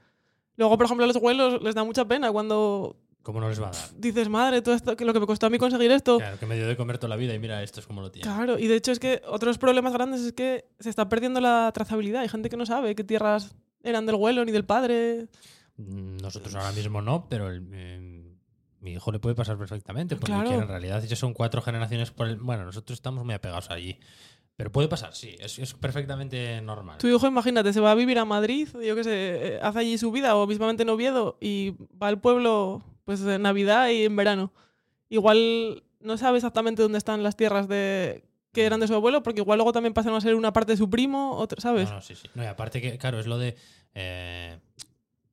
[0.56, 2.96] luego, por ejemplo, a los abuelos les da mucha pena cuando
[3.28, 3.90] ¿Cómo no les va a dar?
[3.98, 6.16] dices, madre, todo esto, que lo que me costó a mí conseguir esto.
[6.16, 8.10] Claro, que me dio de comer toda la vida y mira, esto es como lo
[8.10, 8.26] tiene.
[8.26, 11.70] Claro, y de hecho es que otros problemas grandes es que se está perdiendo la
[11.74, 12.22] trazabilidad.
[12.22, 15.28] Hay gente que no sabe qué tierras eran del abuelo ni del padre.
[15.76, 18.34] Mm, Nosotros ahora mismo no, pero el, eh,
[18.80, 20.16] mi hijo le puede pasar perfectamente.
[20.16, 20.62] Porque Claro.
[20.62, 22.36] en realidad ya son cuatro generaciones por el.
[22.36, 24.00] Bueno, nosotros estamos muy apegados allí.
[24.56, 26.96] Pero puede pasar, sí, es, es perfectamente normal.
[26.96, 29.10] Tu hijo, imagínate, se va a vivir a Madrid, yo qué sé,
[29.56, 33.40] eh, hace allí su vida, o mismamente en Oviedo, y va al pueblo pues en
[33.40, 34.52] Navidad y en verano.
[35.08, 39.40] Igual no sabe exactamente dónde están las tierras de que eran de su abuelo, porque
[39.40, 41.88] igual luego también pasan a ser una parte de su primo, otra, ¿sabes?
[41.88, 42.28] No, no, sí, sí.
[42.34, 43.56] No, y aparte que, claro, es lo de.
[43.94, 44.58] eh,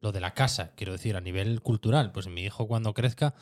[0.01, 2.11] lo de la casa, quiero decir, a nivel cultural.
[2.11, 3.33] Pues mi hijo cuando crezca,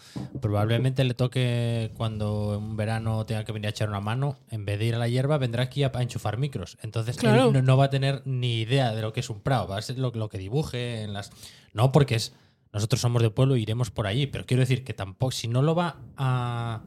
[0.42, 4.64] probablemente le toque cuando en un verano tenga que venir a echar una mano, en
[4.66, 6.78] vez de ir a la hierba, vendrá aquí a, a enchufar micros.
[6.82, 7.52] Entonces él Claro.
[7.52, 9.82] no, no va a tener ni idea de lo que es un prado, va a
[9.82, 11.32] ser lo, lo que dibuje en las.
[11.74, 12.34] No, porque es.
[12.74, 15.62] Nosotros somos de pueblo e iremos por allí, pero quiero decir que tampoco, si no
[15.62, 16.84] lo va a.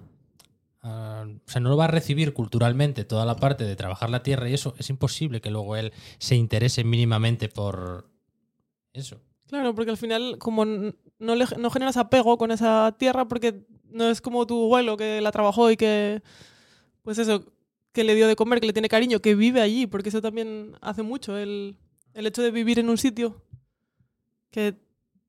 [0.82, 4.22] a- o sea, no lo va a recibir culturalmente toda la parte de trabajar la
[4.22, 8.08] tierra y eso, es imposible que luego él se interese mínimamente por
[8.92, 9.20] eso.
[9.48, 14.10] Claro, porque al final, como no, le, no generas apego con esa tierra, porque no
[14.10, 16.20] es como tu abuelo que la trabajó y que,
[17.02, 17.44] pues eso,
[17.92, 20.76] que le dio de comer, que le tiene cariño, que vive allí, porque eso también
[20.80, 21.76] hace mucho, el,
[22.14, 23.40] el hecho de vivir en un sitio
[24.50, 24.74] que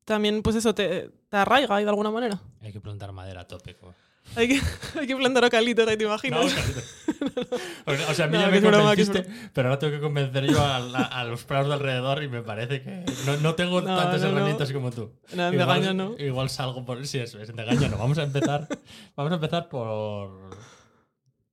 [0.07, 2.39] también, pues eso, te, te arraiga de alguna manera.
[2.61, 3.75] Hay que plantar madera a tope.
[3.75, 3.93] co-
[4.35, 4.61] Hay que,
[4.99, 6.45] hay que plantar ocalitos ahí, ¿te imaginas?
[7.85, 10.63] o sea, a mí No, ya me broma, convenciste, pero ahora tengo que convencer yo
[10.65, 13.95] a, la- a los prados de alrededor y me parece que no, no tengo No,
[13.97, 14.37] tantas no, no.
[14.37, 15.11] herramientas como tú.
[15.35, 16.15] Nada, de igual, ¿no?
[16.17, 17.05] igual salgo por...
[17.05, 17.97] Sí, eso es, de gaña no.
[17.97, 18.67] Vamos a empezar,
[19.15, 20.49] vamos a empezar por,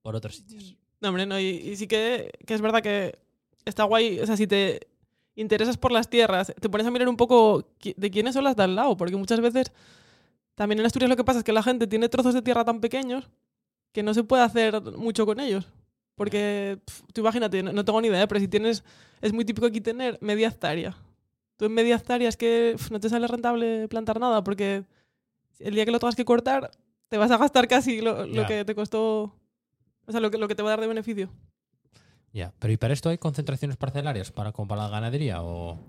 [0.01, 0.75] por otros sitios.
[1.01, 3.19] No, hombre, no, y, y sí que, que es verdad que
[3.65, 4.87] está guay, o sea, si te
[5.35, 8.63] interesas por las tierras, te pones a mirar un poco de quiénes son las de
[8.63, 9.71] al lado, porque muchas veces
[10.55, 12.79] también en Asturias lo que pasa es que la gente tiene trozos de tierra tan
[12.79, 13.29] pequeños
[13.91, 15.67] que no se puede hacer mucho con ellos.
[16.15, 18.83] Porque, pf, tú imagínate, no, no tengo ni idea, pero si tienes,
[19.21, 20.97] es muy típico aquí tener media hectárea.
[21.57, 24.85] Tú en media hectárea es que no te sale rentable plantar nada, porque
[25.59, 26.71] el día que lo tengas que cortar,
[27.09, 29.33] te vas a gastar casi lo, que te costó,
[30.05, 31.29] o sea, lo que, lo que te va a dar de beneficio.
[32.35, 35.79] Ya, pero ¿y para esto hay concentraciones parcelarias para, como para la ganadería o...?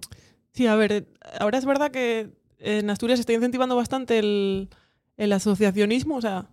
[0.52, 1.08] Sí, a ver,
[1.40, 2.30] ahora es verdad que
[2.60, 4.68] en Asturias se está incentivando bastante el,
[5.16, 6.14] el asociacionismo.
[6.14, 6.48] O sea,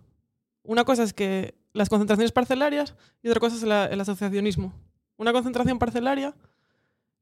[0.64, 4.74] una cosa es que las concentraciones parcelarias y otra cosa es el asociacionismo.
[5.16, 6.34] Una concentración parcelaria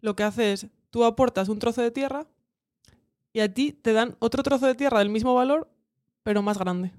[0.01, 2.27] lo que hace es, tú aportas un trozo de tierra
[3.35, 5.71] y a ti te dan otro trozo de tierra del mismo valor,
[6.23, 6.91] pero más grande.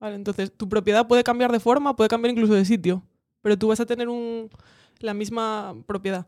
[0.00, 3.04] Vale, entonces, tu propiedad puede cambiar de forma, puede cambiar incluso de sitio,
[3.40, 4.50] pero tú vas a tener un,
[5.00, 6.26] la misma propiedad.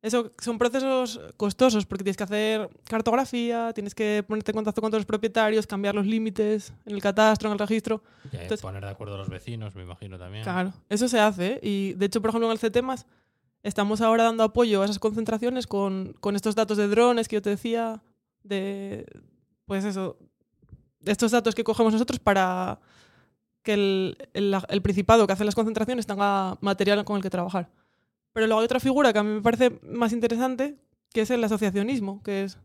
[0.00, 4.90] Eso son procesos costosos porque tienes que hacer cartografía, tienes que ponerte en contacto con
[4.90, 8.02] todos los propietarios, cambiar los límites en el catastro, en el registro.
[8.32, 10.42] Ya, Entonces- poner de acuerdo a los vecinos, me imagino también.
[10.42, 11.52] Claro, eso se hace.
[11.52, 11.60] ¿eh?
[11.62, 13.06] Y de hecho, por ejemplo, en el CETEMAS
[13.62, 17.42] estamos ahora dando apoyo a esas concentraciones con, con estos datos de drones que yo
[17.42, 18.02] te decía,
[18.42, 19.06] de,
[19.66, 20.18] pues eso,
[21.04, 22.80] estos datos que cogemos nosotros para
[23.62, 27.70] que el, el, el principado que hace las concentraciones tenga material con el que trabajar.
[28.32, 30.76] Pero luego hay otra figura que a mí me parece más interesante,
[31.12, 32.58] que es el asociacionismo, que es,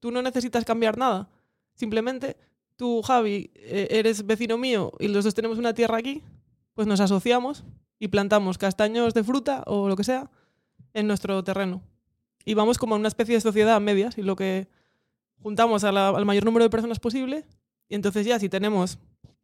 [0.00, 1.28] tú no necesitas cambiar nada,
[1.74, 2.36] simplemente
[2.76, 6.22] tú, Javi, eh, eres vecino mío y los dos tenemos una tierra aquí,
[6.74, 7.64] pues nos asociamos
[7.98, 10.30] y plantamos castaños de fruta o lo que sea
[10.92, 11.82] en nuestro terreno.
[12.44, 14.68] Y vamos como a una especie de sociedad a medias y lo que
[15.40, 17.46] juntamos al mayor número de personas posible
[17.88, 18.98] y entonces ya si tenemos,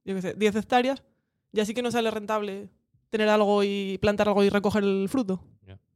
[0.04, 1.02] yo qué sé, 10 hectáreas,
[1.52, 2.68] ya sí que nos sale rentable
[3.10, 5.42] tener algo y plantar algo y recoger el fruto.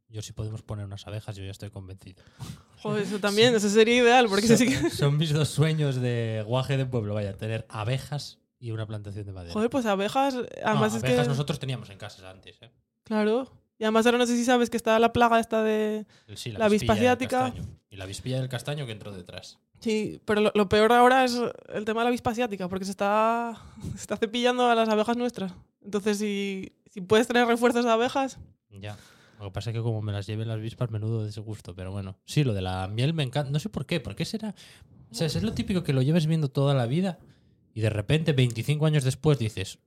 [0.08, 2.22] Yo si podemos poner unas abejas, yo ya estoy convencido.
[2.82, 4.76] Joder, eso también, eso sería ideal, porque eso sí que...
[4.76, 9.26] son, son mis dos sueños de guaje de pueblo, vaya, tener abejas y una plantación
[9.26, 9.52] de madera.
[9.52, 11.28] Joder, pues abejas, No, además es abejas que...
[11.28, 12.70] nosotros teníamos en casa antes, ¿eh?
[13.02, 13.50] Claro.
[13.76, 16.06] Y además ahora no sé si sabes que está la plaga esta de...
[16.36, 17.52] Sí, La avispa asiática.
[17.90, 19.58] Y la avispilla del castaño que entró detrás.
[19.80, 21.38] Sí, pero lo, lo peor ahora es
[21.72, 23.60] el tema de la avispa asiática, porque se está,
[23.96, 25.52] se está cepillando a las abejas nuestras.
[25.82, 28.38] Entonces, si, si puedes tener refuerzos de abejas,
[28.70, 28.96] Ya.
[29.40, 32.16] Lo que pasa es que como me las lleven las avispas, menudo disgusto, pero bueno.
[32.24, 33.50] Sí, lo de la miel me encanta.
[33.50, 33.98] No sé por qué.
[34.00, 34.54] ¿Por qué será?
[35.10, 37.18] O sea, es lo típico que lo lleves viendo toda la vida
[37.74, 39.80] y de repente, 25 años después, dices,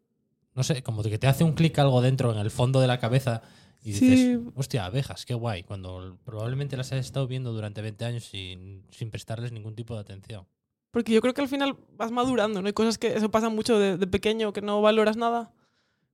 [0.53, 2.99] no sé, como que te hace un clic algo dentro en el fondo de la
[2.99, 3.41] cabeza
[3.81, 4.51] y dices, Sí.
[4.55, 5.63] hostia, abejas, qué guay.
[5.63, 10.01] Cuando probablemente las has estado viendo durante 20 años sin, sin prestarles ningún tipo de
[10.01, 10.45] atención.
[10.91, 12.67] porque yo creo que al final vas madurando, ¿no?
[12.67, 15.53] Hay cosas que eso pasa mucho de, de pequeño, que no valoras nada.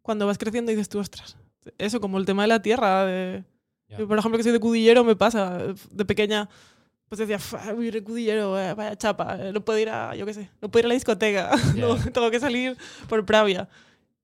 [0.03, 1.35] Cuando vas creciendo dices tú, ostras,
[1.79, 3.05] eso como el tema de la tierra.
[3.05, 3.43] De,
[3.89, 5.57] yo, por ejemplo, que soy de Cudillero, me pasa.
[5.91, 6.47] De pequeña,
[7.09, 10.25] pues decía, "Fua, vivir en Cudillero, eh, vaya chapa, eh, no puedo ir a, yo
[10.25, 12.11] qué sé, no puedo ir a la discoteca, no, Ya.
[12.11, 12.77] tengo que salir
[13.09, 13.67] por Pravia.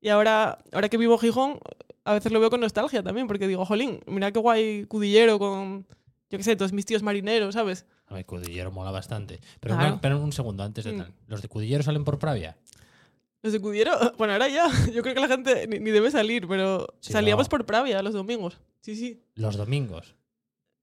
[0.02, 1.60] Y ahora, ahora que vivo Gijón,
[2.06, 5.86] a veces lo veo con nostalgia también, porque digo, jolín, mira qué guay Cudillero con,
[6.30, 7.86] yo qué sé, todos mis tíos marineros, ¿sabes?
[8.08, 9.39] A ver, Cudillero mola bastante.
[9.60, 9.94] Pero, Claro.
[9.94, 10.98] una- pero un segundo antes de Mm.
[10.98, 11.13] tal.
[11.28, 12.58] ¿Los de Cudillero salen por Pravia?
[13.41, 16.47] Los de Cudillero, bueno, ahora ya, yo creo que la gente ni, ni debe salir,
[16.47, 17.49] pero Sí, salíamos no.
[17.49, 18.60] por Pravia los domingos.
[18.82, 19.21] Sí, sí.
[19.36, 20.15] Los domingos.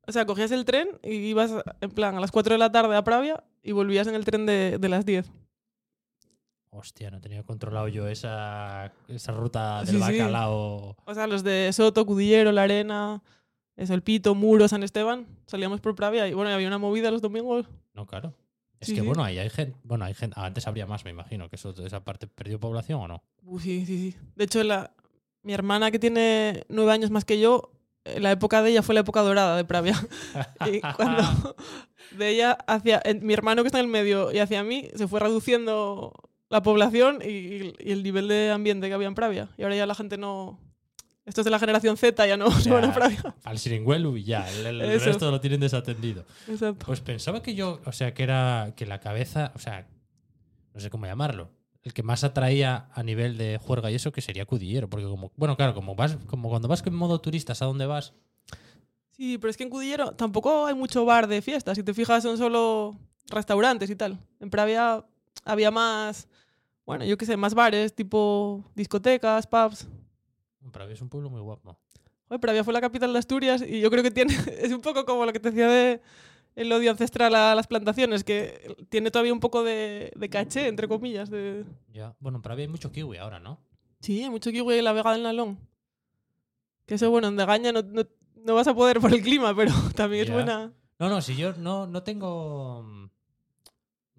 [0.08, 2.94] O sea, cogías el tren y ibas en plan a las 4 de la tarde
[2.96, 5.30] a Pravia y volvías en el tren de, de las 10.
[6.70, 9.98] Hostia, no tenía controlado yo esa, esa ruta del Sí, sí.
[10.00, 10.96] bacalao.
[11.06, 13.22] O sea, los de Soto, Cudillero, La Arena,
[13.76, 17.22] eso, El Pito, Muro, San Esteban, salíamos por Pravia y bueno, había una movida los
[17.22, 17.66] domingos.
[17.94, 18.34] No, claro.
[18.80, 19.06] Es Sí, que sí.
[19.06, 19.76] bueno, ahí hay gente.
[19.84, 20.38] Bueno, hay gente.
[20.38, 23.22] Antes habría más, me imagino, que eso, esa parte perdió población o no.
[23.42, 24.16] Uh, sí, sí, sí.
[24.34, 24.92] De hecho, la,
[25.42, 27.72] mi hermana que tiene nueve años más que yo,
[28.04, 29.94] eh, la época de ella fue la época dorada de Pravia.
[30.70, 31.56] y cuando
[32.18, 35.20] de ella hacia mi hermano que está en el medio y hacia mí se fue
[35.20, 36.12] reduciendo
[36.48, 37.28] la población y,
[37.78, 39.48] y el nivel de ambiente que había en Pravia.
[39.58, 40.60] Y ahora ya la gente no...
[41.26, 43.34] Estos de la generación Z ya no se van a Pravia.
[43.44, 44.48] Al Siringuelu y ya.
[44.50, 46.24] El, resto lo tienen desatendido.
[46.48, 46.86] Exacto.
[46.86, 49.88] Pues pensaba que yo, o sea, que era que la cabeza, o sea,
[50.72, 51.50] no sé cómo llamarlo,
[51.82, 55.32] el que más atraía a nivel de juerga y eso que sería Cudillero, porque como,
[55.36, 58.14] bueno, claro, como vas, como cuando vas en modo turistas a dónde vas,
[59.16, 61.76] Sí, pero es que en Cudillero tampoco hay mucho bar de fiestas.
[61.76, 64.18] Si te fijas, son solo restaurantes y tal.
[64.40, 65.06] En Pravia
[65.42, 66.28] había más,
[66.84, 69.88] bueno, yo qué sé, más bares, tipo discotecas, pubs.
[70.72, 71.78] Pravia es un pueblo muy guapo.
[72.28, 75.04] Joder, Pravia fue la capital de Asturias y yo creo que tiene, es un poco
[75.04, 76.00] como lo que te decía de
[76.56, 80.88] el odio ancestral a las plantaciones, que tiene todavía un poco de, de caché, entre
[80.88, 81.28] comillas.
[81.30, 81.64] De...
[81.92, 83.60] Ya, bueno, en Pravia hay mucho kiwi ahora, ¿no?
[84.00, 85.58] Sí, hay mucho kiwi en la Vega del Nalón.
[86.86, 89.70] Que eso, bueno, en Degaña no, no, no vas a poder por el clima, pero
[89.94, 90.34] también es Ya.
[90.34, 90.72] buena.
[90.98, 92.78] No, no, si yo no, no tengo.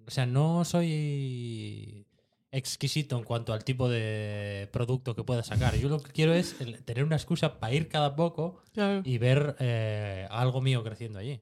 [0.06, 2.06] O sea, no soy
[2.50, 5.76] exquisito en cuanto al tipo de producto que pueda sacar.
[5.76, 9.02] Yo lo que quiero es tener una excusa para ir cada poco Claro.
[9.04, 11.40] y ver eh, algo mío creciendo allí.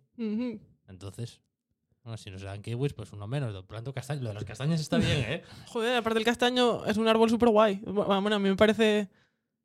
[0.88, 1.40] Entonces,
[2.02, 3.52] bueno, si no se dan kiwis, pues uno menos.
[3.52, 3.92] Lo planto.
[4.20, 5.42] Lo de las castañas está bien, ¿eh?
[5.68, 7.76] Joder, aparte el castaño es un árbol súper guay.
[7.84, 9.08] Bueno, a mí me parece...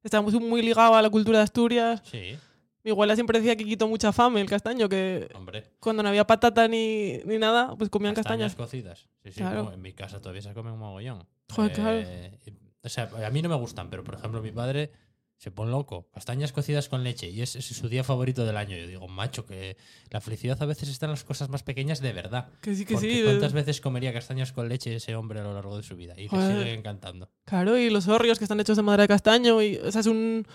[0.04, 2.02] Está muy ligado a la cultura de Asturias.
[2.04, 2.36] Sí,
[2.84, 5.72] Mi abuela siempre decía que quitó mucha fame el castaño, que hombre.
[5.80, 8.56] cuando no había patata ni, ni nada, pues comían Castañas castañas.
[8.56, 9.10] cocidas.
[9.24, 9.72] Sí, sí, Claro.
[9.74, 11.26] en mi casa todavía se come un mogollón.
[11.54, 11.98] Joder, claro.
[12.00, 12.40] Eh,
[12.84, 14.92] O sea, a mí no me gustan, pero por ejemplo, mi padre
[15.38, 16.08] se pone loco.
[16.14, 18.76] Castañas cocidas con leche y es, es su día favorito del año.
[18.78, 19.78] Yo digo, macho, que
[20.10, 22.50] la felicidad a veces está en las cosas más pequeñas de verdad.
[22.62, 23.24] Que sí, que Porque sí.
[23.24, 26.14] ¿Cuántas veces comería castañas con leche ese hombre a lo largo de su vida?
[26.18, 27.30] Y le sigue encantando.
[27.46, 29.62] Claro, y los horrios que están hechos de madera de castaño.
[29.62, 30.46] Y esas son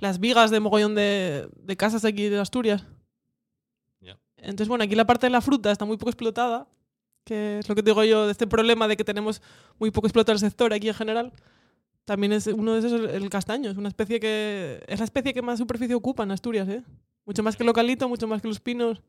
[0.00, 2.84] las vigas de mogollón de, de casas aquí de Asturias.
[4.00, 4.18] Ya.
[4.36, 6.66] Entonces, bueno, aquí la parte de la fruta está muy poco explotada,
[7.24, 9.40] que es lo que te digo yo de este problema de que tenemos
[9.78, 11.32] muy poco explotado el sector aquí en general.
[12.06, 15.32] También es uno de esos el, el castaño, es una especie que es la especie
[15.32, 16.82] que más superficie ocupa en Asturias, ¿eh?
[17.26, 19.02] Mucho más que el localito, mucho más que los pinos.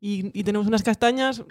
[0.00, 1.42] Y, y tenemos unas castañas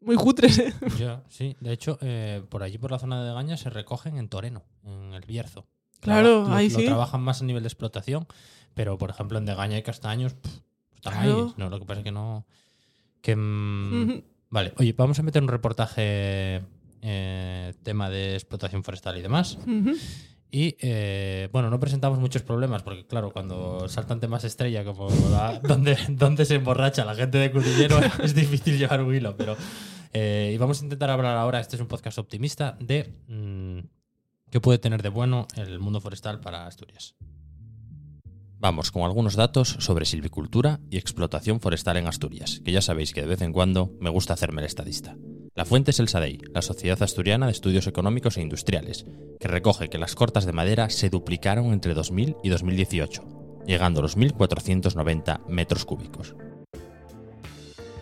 [0.00, 0.74] muy cutres, ¿eh?
[0.98, 1.56] Ya, sí.
[1.60, 5.14] De hecho, eh, por allí, por la zona de Gaña, se recogen en Toreno, en
[5.14, 5.66] el Bierzo.
[6.00, 6.84] Claro, lo- ahí lo sí.
[6.86, 8.26] trabajan más a nivel de explotación,
[8.74, 10.52] pero por ejemplo en Degaña y Castaños pff,
[10.94, 11.46] están Claro.
[11.48, 11.54] ahí.
[11.56, 12.46] No, lo que pasa es que no.
[13.22, 14.22] Que, mm.
[14.50, 16.62] Vale, oye, vamos a meter un reportaje
[17.02, 19.58] eh, tema de explotación forestal y demás.
[20.50, 25.58] Y eh, bueno, no presentamos muchos problemas porque, claro, cuando saltan temas estrella como la-
[25.62, 29.56] donde, donde se emborracha la gente de Cudillero es difícil llevar un hilo, pero
[30.12, 33.78] eh, y vamos a intentar hablar ahora, este es un podcast optimista, de mm,
[34.56, 37.14] qué puede tener de bueno el mundo forestal para Asturias.
[38.58, 43.20] Vamos con algunos datos sobre silvicultura y explotación forestal en Asturias, que ya sabéis que
[43.20, 45.14] de vez en cuando me gusta hacerme el estadista.
[45.54, 49.04] La fuente es el SADEI, la Sociedad Asturiana de Estudios Económicos e Industriales,
[49.38, 53.24] que recoge que las cortas de madera se duplicaron entre 2000 y 2018,
[53.66, 56.34] llegando a los 1.490 metros cúbicos.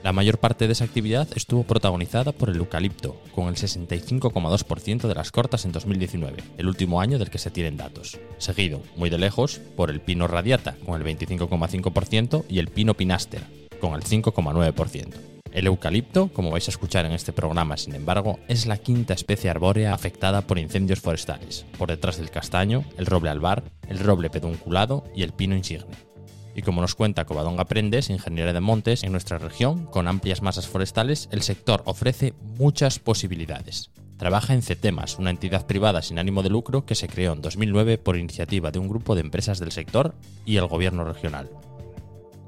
[0.04, 5.14] La mayor parte de esa actividad estuvo protagonizada por el eucalipto, con el 65,2% de
[5.14, 9.16] las cortas en 2019, el último año del que se tienen datos, seguido, muy de
[9.16, 13.44] lejos, por el pino radiata, con el 25,5% y el pino pinaster,
[13.80, 15.14] con el 5,9%.
[15.50, 19.48] El eucalipto, como vais a escuchar en este programa, sin embargo, es la quinta especie
[19.48, 25.04] arbórea afectada por incendios forestales, por detrás del castaño, el roble albar, el roble pedunculado
[25.16, 26.13] y el pino insigne.
[26.54, 30.68] Y como nos cuenta Covadonga Prendes, ingeniera de montes, en nuestra región, con amplias masas
[30.68, 33.90] forestales, el sector ofrece muchas posibilidades.
[34.16, 37.98] Trabaja en CETEMAS, una entidad privada sin ánimo de lucro que se creó en 2009
[37.98, 40.14] por iniciativa de un grupo de empresas del sector
[40.46, 41.50] y el gobierno regional.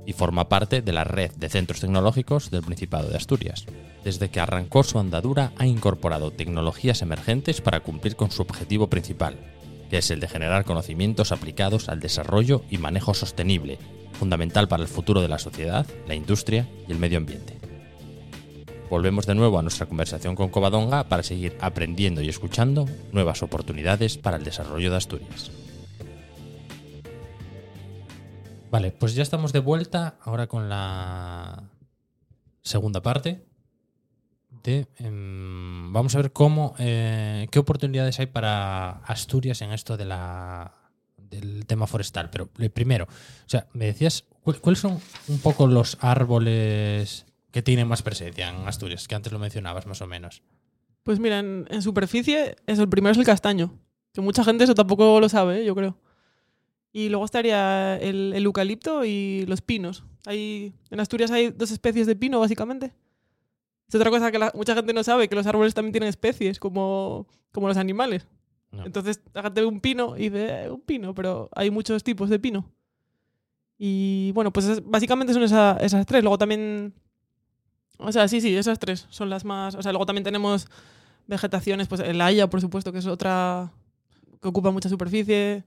[0.07, 3.67] Y forma parte de la red de centros tecnológicos del Principado de Asturias.
[4.05, 9.37] Desde que arrancó su andadura ha incorporado tecnologías emergentes para cumplir con su objetivo principal,
[9.91, 13.79] que es el de generar conocimientos aplicados al desarrollo y manejo sostenible,
[14.13, 17.59] fundamental para el futuro de la sociedad, la industria y el medio ambiente.
[18.89, 24.17] Volvemos de nuevo a nuestra conversación con Covadonga para seguir aprendiendo y escuchando nuevas oportunidades
[24.17, 25.51] para el desarrollo de Asturias.
[28.71, 31.65] Vale, pues ya estamos de vuelta ahora con la
[32.63, 33.45] segunda parte.
[34.67, 41.87] Em, vamos a ver cómo, eh, qué oportunidades hay para Asturias en esto del tema
[41.87, 42.31] forestal.
[42.31, 44.99] Pero eh, primero, o sea, me decías, ¿cuál- ¿cuáles son
[45.29, 49.09] un poco los árboles que tienen más presencia en Asturias?
[49.09, 50.43] Que antes lo mencionabas más o menos.
[51.03, 53.79] Pues mira, en, en superficie, eso, el primero es el castaño.
[54.13, 55.65] Que mucha gente eso tampoco lo sabe, ¿eh?
[55.65, 55.99] yo creo.
[56.93, 60.05] Y luego estaría el, el eucalipto y los pinos.
[60.25, 62.93] Hay, en Asturias hay dos especies de pino, básicamente.
[63.89, 66.59] Es otra cosa que la- mucha gente no sabe, que los árboles también tienen especies,
[66.59, 68.27] como, como los animales.
[68.73, 68.85] No.
[68.85, 72.29] Entonces, la gente ve un pino y dice, "Eh, un pino, pero hay muchos tipos
[72.29, 72.69] de pino.
[73.79, 76.23] Y bueno, pues es- básicamente son esa- esas tres.
[76.23, 76.95] Luego también...
[77.99, 79.75] O sea, sí, sí, esas tres son las más...
[79.75, 80.67] O sea, luego también tenemos
[81.27, 83.73] vegetaciones, pues el haya, por supuesto, que es otra
[84.41, 85.65] que ocupa mucha superficie,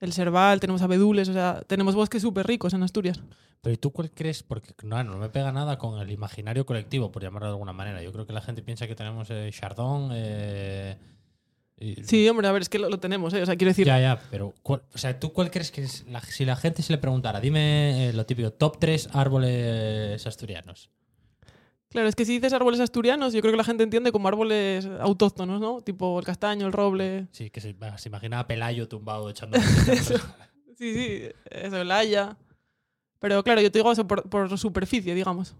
[0.00, 3.20] el serval, tenemos abedules, o sea, tenemos bosques súper ricos en Asturias.
[3.62, 4.42] Pero ¿y tú cuál crees?
[4.42, 8.02] Porque no, no me pega nada con el imaginario colectivo, por llamarlo de alguna manera.
[8.02, 10.10] Yo creo que la gente piensa que tenemos eh, Chardón.
[10.12, 10.98] eh,
[11.78, 13.42] y- Sí, hombre, a ver, es que lo, lo tenemos, ¿eh?
[13.42, 16.04] o sea, quiero decir, Ya, ya, pero ¿cuál- o sea, ¿tú cuál crees que es
[16.06, 20.90] la- si la gente se le preguntara, dime eh, lo típico, top 3 árboles asturianos?
[21.94, 24.84] Claro, es que si dices árboles asturianos, yo creo que la gente entiende como árboles
[25.00, 25.80] autóctonos, ¿no?
[25.80, 27.28] Tipo el castaño, el roble.
[27.32, 29.56] Sí, que se, se imagina a Pelayo tumbado echando.
[29.90, 30.18] Eso.
[30.76, 32.36] Sí, sí, eso, el haya.
[33.20, 35.54] Pero claro, yo te digo eso por, por superficie, digamos.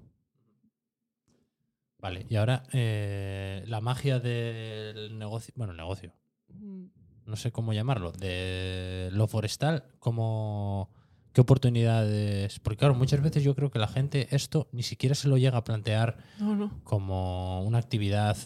[1.99, 6.12] vale, y ahora eh, la magia del negocio, bueno, el negocio,
[6.49, 6.87] Mm.
[7.27, 10.90] no sé cómo llamarlo, de lo forestal, como
[11.35, 15.29] qué oportunidades, porque claro, muchas veces yo creo que la gente esto ni siquiera se
[15.29, 16.81] lo llega a plantear No, no.
[16.85, 18.37] como una actividad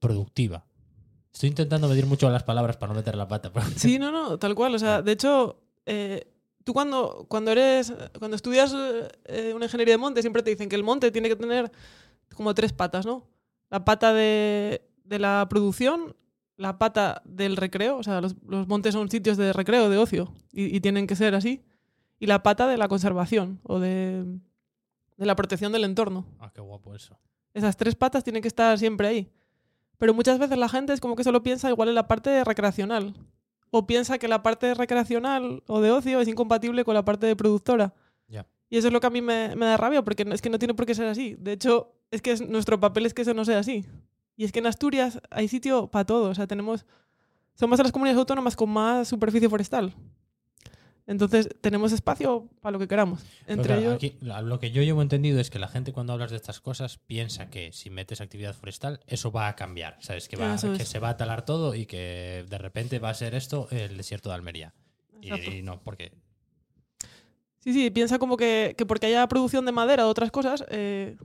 [0.00, 0.64] productiva.
[1.32, 3.52] Estoy intentando medir mucho las palabras para no meter la pata.
[3.52, 4.74] pero- Sí, no, no, tal cual.
[4.74, 6.26] O sea, de hecho, eh,
[6.64, 7.92] tú cuando, cuando eres.
[8.18, 8.74] Cuando estudias
[9.26, 11.70] eh, una ingeniería de monte, siempre te dicen que el monte tiene que tener
[12.34, 13.28] como tres patas, ¿no?
[13.70, 16.16] La pata de, de la producción,
[16.56, 20.32] la pata del recreo, o sea, los, los montes son sitios de recreo, de ocio,
[20.50, 21.62] y, y tienen que ser así.
[22.18, 24.24] Y la pata de la conservación o de,
[25.16, 26.26] de la protección del entorno.
[26.40, 27.16] Ah, qué guapo eso.
[27.54, 29.30] Esas tres patas tienen que estar siempre ahí.
[29.98, 33.14] Pero muchas veces la gente es como que solo piensa igual en la parte recreacional.
[33.70, 37.36] O piensa que la parte recreacional o de ocio es incompatible con la parte de
[37.36, 37.94] productora.
[38.26, 38.46] Ya.
[38.70, 40.58] Y eso es lo que a mí me, me da rabia, porque es que no
[40.58, 41.34] tiene por qué ser así.
[41.38, 43.84] De hecho, es que es- nuestro papel es que eso no sea así.
[44.36, 46.30] Y es que en Asturias hay sitio para todo.
[46.30, 46.86] O sea, tenemos.
[47.54, 49.92] Somos de las comunidades autónomas con más superficie forestal.
[51.08, 53.24] Entonces, tenemos espacio para lo que queramos.
[53.46, 53.94] Entre claro, ellos.
[53.94, 56.98] aquí, lo que yo llevo entendido es que la gente cuando hablas de estas cosas
[56.98, 60.28] piensa que si metes actividad forestal eso va a cambiar, ¿sabes?
[60.28, 60.88] Que, va, Eso que es.
[60.88, 64.28] se va a talar todo y que de repente va a ser esto el desierto
[64.28, 64.74] de Almería.
[65.22, 66.12] Y, y no, porque
[67.60, 71.16] Sí, sí, piensa como que, que porque haya producción de madera o otras cosas, eh,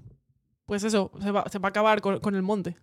[0.66, 2.78] pues eso, se va, se va a acabar con, con el monte.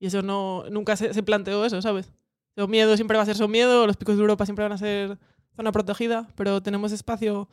[0.00, 2.12] Y eso no, nunca se, se planteó eso, ¿sabes?
[2.56, 4.78] El miedo siempre va a ser son miedo, los picos de Europa siempre van a
[4.78, 5.18] ser
[5.56, 7.48] zona protegida, pero tenemos espacio,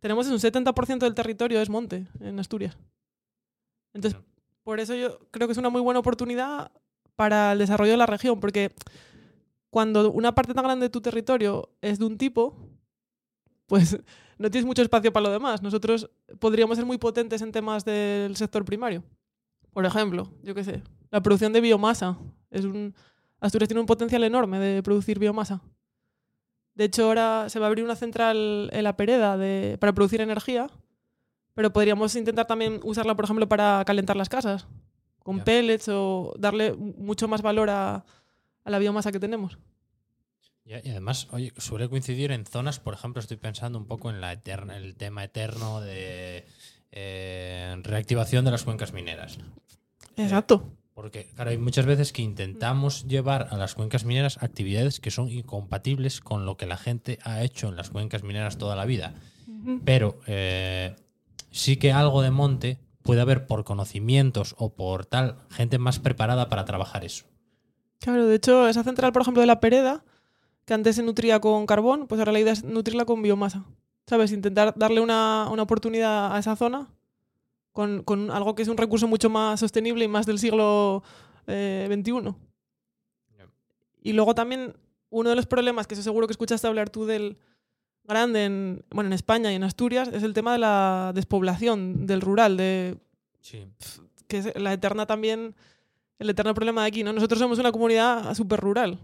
[0.00, 2.76] tenemos un 70% del territorio es monte en Asturias.
[3.94, 4.20] Entonces,
[4.62, 6.72] por eso yo creo que es una muy buena oportunidad
[7.16, 8.72] para el desarrollo de la región, porque
[9.70, 12.56] cuando una parte tan grande de tu territorio es de un tipo,
[13.66, 13.98] pues
[14.38, 15.62] no tienes mucho espacio para lo demás.
[15.62, 19.02] Nosotros podríamos ser muy potentes en temas del sector primario.
[19.72, 22.18] Por ejemplo, yo qué sé, la producción de biomasa.
[22.50, 22.94] Es un,
[23.40, 25.62] Asturias tiene un potencial enorme de producir biomasa.
[26.74, 30.20] De hecho, ahora se va a abrir una central en la Pereda de, para producir
[30.20, 30.70] energía,
[31.54, 34.66] pero podríamos intentar también usarla, por ejemplo, para calentar las casas,
[35.18, 38.04] con pellets o darle mucho más valor a,
[38.64, 39.58] a la biomasa que tenemos.
[40.64, 44.20] y, y además, oye, suele coincidir en zonas, por ejemplo, estoy pensando un poco en
[44.20, 46.46] la eterna, el tema eterno de
[46.90, 49.38] eh, reactivación de las cuencas mineras.
[50.16, 50.72] Exacto.
[50.94, 55.30] Porque, claro, hay muchas veces que intentamos llevar a las cuencas mineras actividades que son
[55.30, 59.14] incompatibles con lo que la gente ha hecho en las cuencas mineras toda la vida.
[59.84, 60.96] Pero eh,
[61.50, 66.48] sí que algo de monte puede haber por conocimientos o por tal gente más preparada
[66.48, 67.24] para trabajar eso.
[67.98, 70.04] Claro, de hecho, esa central, por ejemplo, de la Pereda,
[70.64, 73.64] que antes se nutría con carbón, pues ahora la idea es nutrirla con biomasa.
[74.06, 74.32] ¿Sabes?
[74.32, 76.88] Intentar darle una, una oportunidad a esa zona
[77.72, 81.02] con, con algo que es un recurso mucho más sostenible y más del siglo
[81.46, 82.34] eh, XXI.
[84.02, 84.74] Y luego también
[85.10, 87.36] uno de los problemas, que eso seguro que escuchaste hablar tú del
[88.04, 92.20] grande en, bueno, en España y en Asturias, es el tema de la despoblación del
[92.20, 92.98] rural, de
[93.40, 93.66] Sí.
[94.28, 95.54] que es la eterna también,
[96.18, 97.12] el eterno problema de aquí, ¿no?
[97.12, 98.98] Nosotros somos una comunidad súper rural,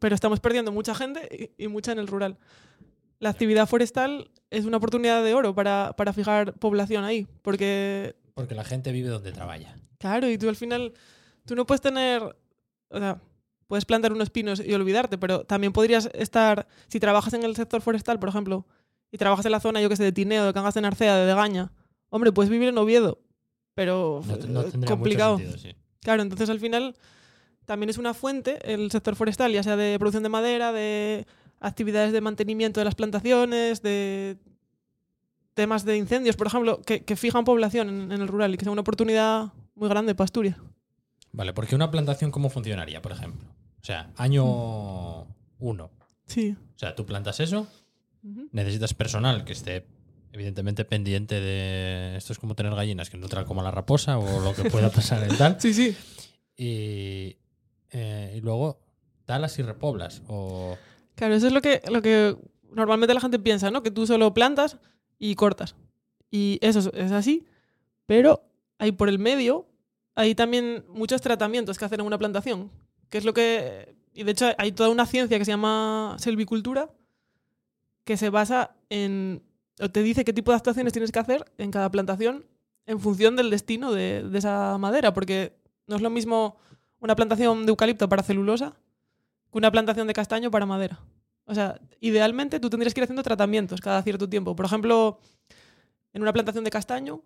[0.00, 2.38] pero estamos perdiendo mucha gente y, y mucha en el rural.
[3.20, 7.26] la actividad forestal es una oportunidad de oro para, para fijar población ahí.
[7.42, 9.76] Porque, Porque la gente vive donde trabaja.
[9.98, 10.94] claro, y tú al final,
[11.44, 12.22] tú no puedes tener,
[12.88, 13.20] o sea,
[13.66, 17.80] puedes plantar unos pinos y olvidarte, pero también podrías estar, si trabajas en el sector
[17.82, 18.66] forestal, por ejemplo,
[19.12, 21.26] y trabajas en la zona, yo que sé, de Tineo, de Cangas de Narcea, de
[21.26, 21.72] Degaña,
[22.10, 23.18] hombre, puedes vivir en Oviedo,
[23.74, 25.36] pero No, no eh, complicado.
[25.38, 25.74] sentido, sí.
[26.00, 26.94] Claro, entonces al final
[27.66, 31.26] también es una fuente el sector forestal, ya sea de producción de madera, de
[31.60, 34.36] actividades de mantenimiento de las plantaciones, de
[35.54, 38.64] temas de incendios, por ejemplo, que, que fijan población en, en el rural y que
[38.64, 40.56] sea una oportunidad muy grande para Asturias.
[41.32, 43.48] Vale, porque una plantación, ¿cómo funcionaría, por ejemplo?
[43.80, 45.26] O sea, año
[45.58, 45.90] uno.
[46.26, 46.56] Sí.
[46.74, 47.66] O sea, tú plantas eso,
[48.52, 49.86] necesitas personal que esté
[50.32, 54.54] evidentemente pendiente de esto es como tener gallinas que no te la raposa o lo
[54.54, 55.96] que pueda pasar en tal Sí, sí.
[56.56, 57.36] y,
[57.90, 58.78] eh, y luego
[59.24, 60.76] talas y repoblas o
[61.18, 62.36] Claro, eso es lo que, lo que
[62.70, 63.82] normalmente la gente piensa, ¿no?
[63.82, 64.76] Que tú solo plantas
[65.18, 65.74] y cortas.
[66.30, 67.44] Y eso es, así,
[68.06, 68.44] pero
[68.78, 69.66] hay por el medio,
[70.14, 72.70] hay también muchos tratamientos que hacen en una plantación,
[73.08, 73.96] que es lo que...
[74.14, 76.88] Y de hecho hay toda una ciencia que se llama selvicultura,
[78.04, 79.42] que se basa en...
[79.80, 82.46] o te dice qué tipo de actuaciones tienes que hacer en cada plantación
[82.86, 85.58] en función del destino de, de esa madera, porque
[85.88, 86.58] no es lo mismo
[87.00, 88.76] una plantación de eucalipto para celulosa
[89.50, 91.00] que una plantación de castaño para madera.
[91.44, 94.54] O sea, idealmente tú tendrías que ir haciendo tratamientos cada cierto tiempo.
[94.54, 95.18] Por ejemplo,
[96.12, 97.22] en una plantación de castaño,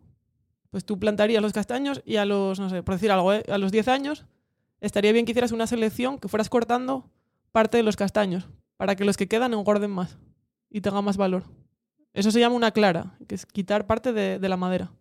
[0.71, 3.43] pues tú plantarías los castaños y a los, no sé, por decir algo, ¿eh?
[3.51, 4.25] a los 10 años
[4.81, 7.11] estaría bien que hicieras una selección que fueras cortando
[7.51, 10.19] parte de los castaños para que los que quedan engorden más
[10.71, 11.45] y tengan más valor.
[12.15, 14.93] Eso se llama una clara, que es quitar parte de, de la madera.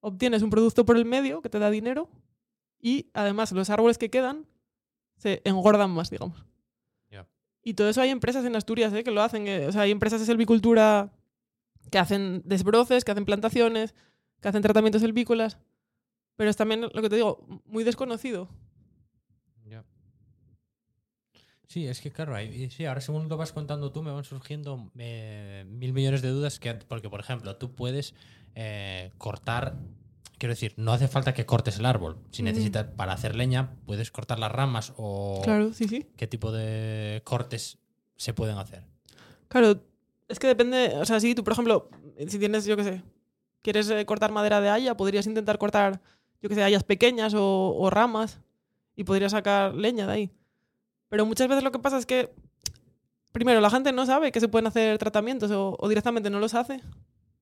[0.00, 2.08] Obtienes un producto por el medio que te da dinero
[2.80, 4.46] y además los árboles que quedan
[5.16, 6.44] se engordan más, digamos.
[7.62, 9.02] Y todo eso hay empresas en Asturias ¿eh?
[9.02, 9.48] que lo hacen.
[9.48, 11.10] eh, o sea, hay empresas de selvicultura
[11.90, 13.92] que hacen desbroces, que hacen plantaciones,
[14.40, 15.58] que hacen tratamientos selvícolas.
[16.36, 18.48] Pero es también, lo que te digo, muy desconocido.
[21.68, 22.36] Sí, es que claro,
[22.70, 26.60] sí, ahora según lo vas contando tú me van surgiendo eh, mil millones de dudas
[26.60, 28.14] que porque por ejemplo tú puedes
[28.54, 29.76] eh, cortar,
[30.38, 32.18] quiero decir, no hace falta que cortes el árbol.
[32.30, 32.46] Si Mm.
[32.46, 36.06] necesitas para hacer leña puedes cortar las ramas o Claro, sí, sí.
[36.16, 37.78] qué tipo de cortes
[38.16, 38.84] se pueden hacer.
[39.48, 39.80] Claro,
[40.28, 40.92] es que depende.
[40.96, 41.88] O sea, si tú, por ejemplo,
[42.28, 43.02] si tienes, yo qué sé,
[43.62, 46.00] quieres eh, cortar madera de haya, podrías intentar cortar,
[46.42, 48.40] yo qué sé, hayas pequeñas o, o ramas
[48.96, 50.30] y podrías sacar leña de ahí.
[51.08, 52.30] Pero muchas veces lo que pasa es que,
[53.32, 56.54] primero, la gente no sabe que se pueden hacer tratamientos o, o directamente no los
[56.54, 56.80] hace.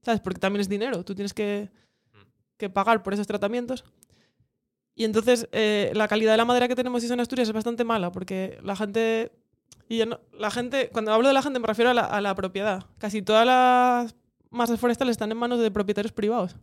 [0.03, 0.20] ¿Sabes?
[0.20, 1.03] Porque también es dinero.
[1.05, 1.70] Tú tienes que,
[2.69, 3.85] que pagar por esos tratamientos.
[4.95, 8.12] Y entonces eh, la calidad de la madera que tenemos en Asturias es bastante mala
[8.12, 9.33] porque la gente
[9.89, 12.21] y ya no- la gente, cuando hablo de la gente me refiero a la, a
[12.21, 12.85] la propiedad.
[12.99, 14.15] Casi todas las
[14.51, 16.57] masas forestales están en manos de propietarios privados.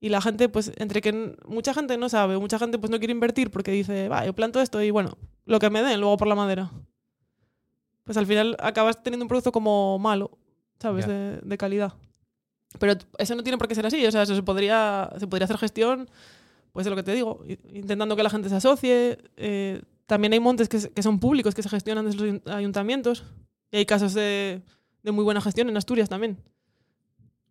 [0.00, 3.12] Y la gente, pues, entre que mucha gente no sabe, mucha gente pues no quiere
[3.12, 5.16] invertir porque dice, va, yo planto esto y bueno,
[5.46, 6.70] lo que me den luego por la madera.
[8.02, 10.36] Pues al final acabas teniendo un producto como malo,
[10.78, 11.06] ¿sabes?
[11.42, 11.94] De calidad.
[12.78, 15.44] Pero eso no tiene por qué ser así, o sea, eso se podría, se podría
[15.44, 16.08] hacer gestión,
[16.72, 19.18] pues de lo que te digo, intentando que la gente se asocie.
[19.36, 23.24] eh, también hay montes que, que son públicos, que se gestionan desde los ayun- ayuntamientos.
[23.70, 24.60] Y hay casos de,
[25.02, 26.36] de muy buena gestión en Asturias también.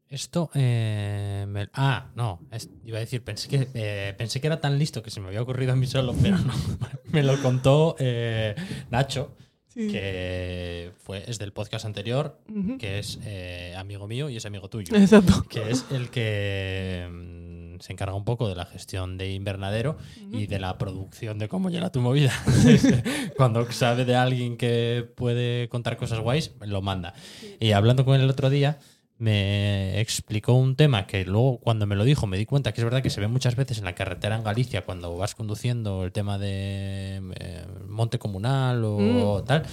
[0.09, 4.61] Esto, eh, me- ah, no, es- iba a decir, pensé que, eh, pensé que era
[4.61, 6.53] tan listo que se me había ocurrido a mí solo, pero no,
[7.05, 8.53] me lo contó eh,
[8.91, 9.35] Nacho,
[9.73, 9.87] Sí.
[9.87, 12.37] que fue, es del podcast anterior,
[12.77, 15.45] que es eh, amigo mío y es amigo tuyo, Exacto.
[15.49, 19.97] que es el que mm, se encarga un poco de la gestión de invernadero
[20.31, 22.31] y de la producción de cómo llega tu movida.
[23.35, 27.13] Cuando sabe de alguien que puede contar cosas guays, lo manda.
[27.59, 28.77] Y hablando con él el otro día,
[29.23, 32.83] me explicó un tema que luego cuando me lo dijo me di cuenta que es
[32.83, 36.11] verdad que se ve muchas veces en la carretera en Galicia cuando vas conduciendo el
[36.11, 39.63] tema de eh, monte comunal o tal.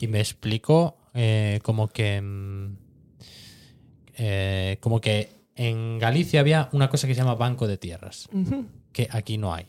[0.00, 2.20] Y me explicó eh, como que...
[2.20, 2.76] mm,
[4.18, 8.28] eh, como que en Galicia había una cosa que se llama banco de tierras,
[8.92, 9.66] que aquí no hay.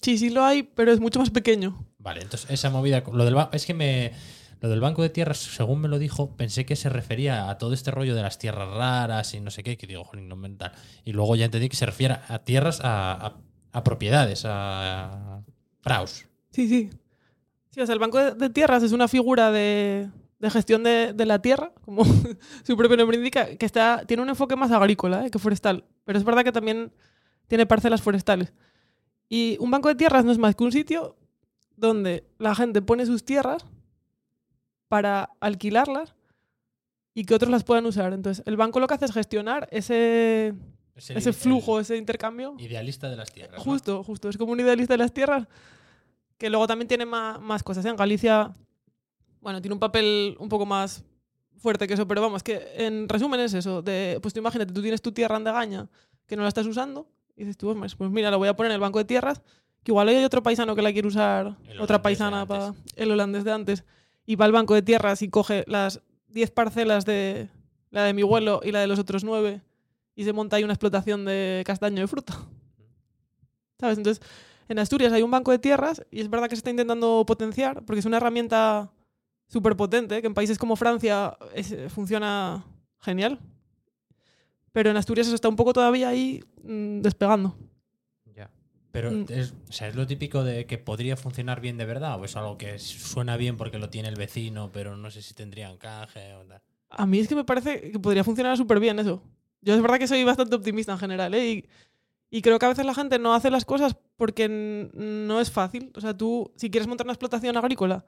[0.00, 1.84] Sí, sí lo hay, pero es mucho más pequeño.
[1.98, 4.12] Vale, entonces esa movida, lo del es que me
[4.60, 7.72] lo del banco de tierras, según me lo dijo, pensé que se refería a todo
[7.72, 10.50] este rollo de las tierras raras y no sé qué, que digo, jolín, no me
[10.50, 10.72] tal.
[11.04, 13.36] Y luego ya entendí que se refiere a tierras, a,
[13.82, 15.42] propiedades, a
[15.82, 16.26] praus.
[16.50, 16.90] Sí, sí.
[17.70, 20.10] Sí, o sea, el Banco de, Tierras es una figura de,
[20.42, 22.04] gestión de, de la tierra, como
[22.64, 25.30] su propio nombre indica, que está, tiene un enfoque más agrícola ¿eh?
[25.30, 25.84] que forestal.
[26.04, 26.92] Pero es verdad que también
[27.46, 28.52] tiene parcelas forestales.
[29.28, 31.16] Y un banco de tierras no es más que un sitio
[31.76, 33.64] donde la gente pone sus tierras
[34.90, 36.16] para alquilarlas
[37.14, 38.12] y que otros las puedan usar.
[38.12, 40.52] Entonces, el banco lo que hace es gestionar ese,
[40.96, 42.56] ese flujo, ese intercambio.
[42.58, 43.58] idealista de las tierras.
[43.58, 43.62] ¿no?
[43.62, 44.28] Justo, justo.
[44.28, 45.46] Es como un idealista de las tierras
[46.36, 47.84] que luego también tiene más, más cosas.
[47.84, 47.88] ¿eh?
[47.88, 48.52] En Galicia,
[49.40, 51.04] bueno, tiene un papel un poco más
[51.56, 53.82] fuerte que eso, pero vamos, que en resumen es eso.
[53.82, 55.88] De, pues tú imagínate, tú tienes tu tierra en Degaña
[56.26, 58.74] que no la estás usando y dices tú, pues, mira, la voy a poner en
[58.74, 59.40] el banco de tierras,
[59.84, 63.52] que igual hay otro paisano que la quiere usar, otra paisana para el holandés de
[63.52, 63.84] antes,
[64.30, 67.48] y va al banco de tierras y coge las 10 parcelas de
[67.90, 69.60] la de mi abuelo y la de los otros 9
[70.14, 72.38] y se monta ahí una explotación de castaño de fruta.
[73.80, 73.98] ¿Sabes?
[73.98, 74.22] Entonces,
[74.68, 77.84] en Asturias hay un banco de tierras y es verdad que se está intentando potenciar
[77.84, 78.92] porque es una herramienta
[79.48, 82.64] súper potente, que en países como Francia es- funciona
[83.00, 83.40] genial.
[84.70, 87.56] Pero en Asturias eso está un poco todavía ahí mm, despegando.
[88.92, 89.24] Pero Mm.
[89.28, 92.34] es, o sea, es lo típico de que podría funcionar bien de verdad o es
[92.36, 96.34] algo que suena bien porque lo tiene el vecino, pero no sé si tendría encaje
[96.34, 96.60] o tal.
[96.90, 99.22] A mí es que me parece que podría funcionar súper bien eso.
[99.60, 101.48] Yo es verdad que soy bastante optimista en general, ¿eh?
[101.50, 101.68] Y,
[102.30, 105.92] y creo que a veces la gente no hace las cosas porque no es fácil.
[105.94, 108.04] O sea, tú, si quieres montar una explotación agrícola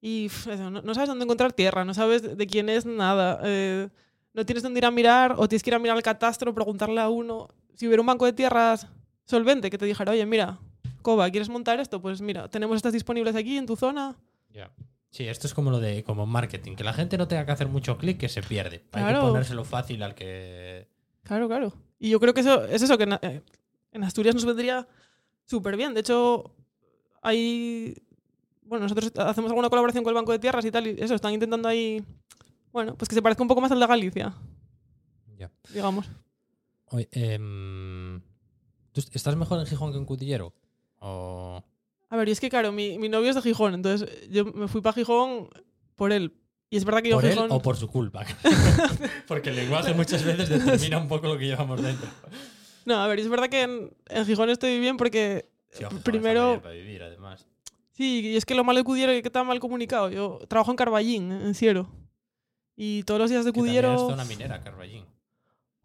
[0.00, 3.40] y eso, no, no sabes dónde encontrar tierra, no sabes de, de quién es nada,
[3.44, 3.88] eh,
[4.34, 7.00] no tienes dónde ir a mirar o tienes que ir a mirar al catastro, preguntarle
[7.00, 7.48] a uno.
[7.74, 8.88] Si hubiera un banco de tierras
[9.32, 10.58] solvente que te dijera, oye, mira,
[11.02, 12.00] Coba, ¿quieres montar esto?
[12.00, 14.14] Pues mira, tenemos estas disponibles aquí en tu zona.
[14.50, 14.70] Ya.
[15.10, 17.66] Sí, esto es como lo de como marketing, que la gente no tenga que hacer
[17.68, 18.76] mucho clic, que se pierde.
[18.92, 19.20] Hay que Claro.
[19.28, 20.86] ponérselo fácil al que
[21.24, 21.72] Claro, claro.
[21.98, 23.42] Y yo creo que eso es eso, que en, eh,
[23.92, 24.86] en Asturias nos vendría
[25.44, 25.92] súper bien.
[25.94, 26.54] De hecho,
[27.20, 27.94] hay.
[28.62, 31.32] Bueno, nosotros hacemos alguna colaboración con el Banco de Tierras y tal, y eso, están
[31.34, 32.02] intentando ahí.
[32.72, 34.34] Bueno, pues que se parezca un poco más al de Galicia,
[35.36, 35.50] Ya.
[35.74, 36.08] digamos.
[36.86, 38.20] Oye, em,
[38.92, 40.52] ¿tú est- ¿Estás mejor en Gijón que en Cudillero?
[41.00, 41.62] O...
[42.08, 44.68] A ver, y es que, claro, mi, mi novio es de Gijón, entonces yo me
[44.68, 45.48] fui para Gijón
[45.96, 46.34] por él.
[46.70, 47.52] Y es verdad que yo ¿Por él Gijón.
[47.52, 48.24] o por su culpa?
[49.28, 52.08] Porque el lenguaje muchas veces determina un poco lo que llevamos dentro.
[52.84, 55.48] No, a ver, y es verdad que en, en Gijón estoy bien porque.
[55.70, 56.60] Sí, primero.
[56.62, 57.46] para vivir, además.
[57.92, 60.10] Sí, y es que lo malo de Cudillero es que está mal comunicado.
[60.10, 61.88] Yo trabajo en Carballín, en Siero.
[62.74, 63.94] Y todos los días de Cudillero.
[63.94, 65.04] es zona minera, Carballín.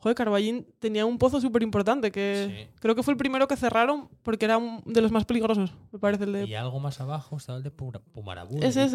[0.08, 2.80] Joder, Carballín tenía un pozo súper importante que Sí.
[2.80, 6.00] creo que fue el primero que cerraron porque era un- de los más peligrosos, me
[6.00, 6.46] parece el de...
[6.46, 8.60] Y algo más abajo estaba el de Pura- Pumarabú.
[8.64, 8.86] Ese,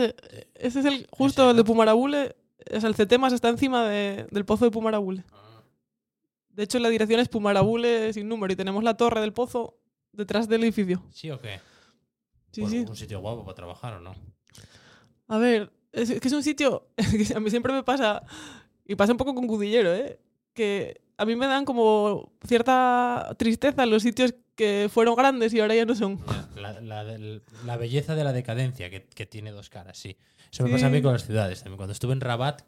[0.54, 1.64] es el justo Ese, el de.
[1.64, 2.36] Pumarabule.
[2.64, 5.24] El CETEMAS está encima de- del pozo de Pumarabule.
[5.32, 5.62] Ah,
[6.48, 9.76] De hecho, la dirección es Pumarabule sin número y tenemos la torre del pozo
[10.12, 11.02] detrás del edificio.
[11.10, 11.60] ¿Sí o qué?
[12.52, 12.78] Sí, Pues sí.
[12.88, 14.14] Un sitio guapo para trabajar, ¿o no?
[15.28, 18.22] A ver, es, es que es un sitio que a mí siempre me pasa,
[18.86, 20.18] y pasa un poco con Cudillero, ¿eh?
[20.54, 25.74] que a mí me dan como cierta tristeza los sitios que fueron grandes y ahora
[25.74, 26.18] ya no son.
[26.56, 30.16] La, la del- la belleza de la decadencia que, que tiene dos caras, sí.
[30.52, 31.76] Eso me pasa a mí con las ciudades también.
[31.78, 32.62] Cuando estuve en Rabat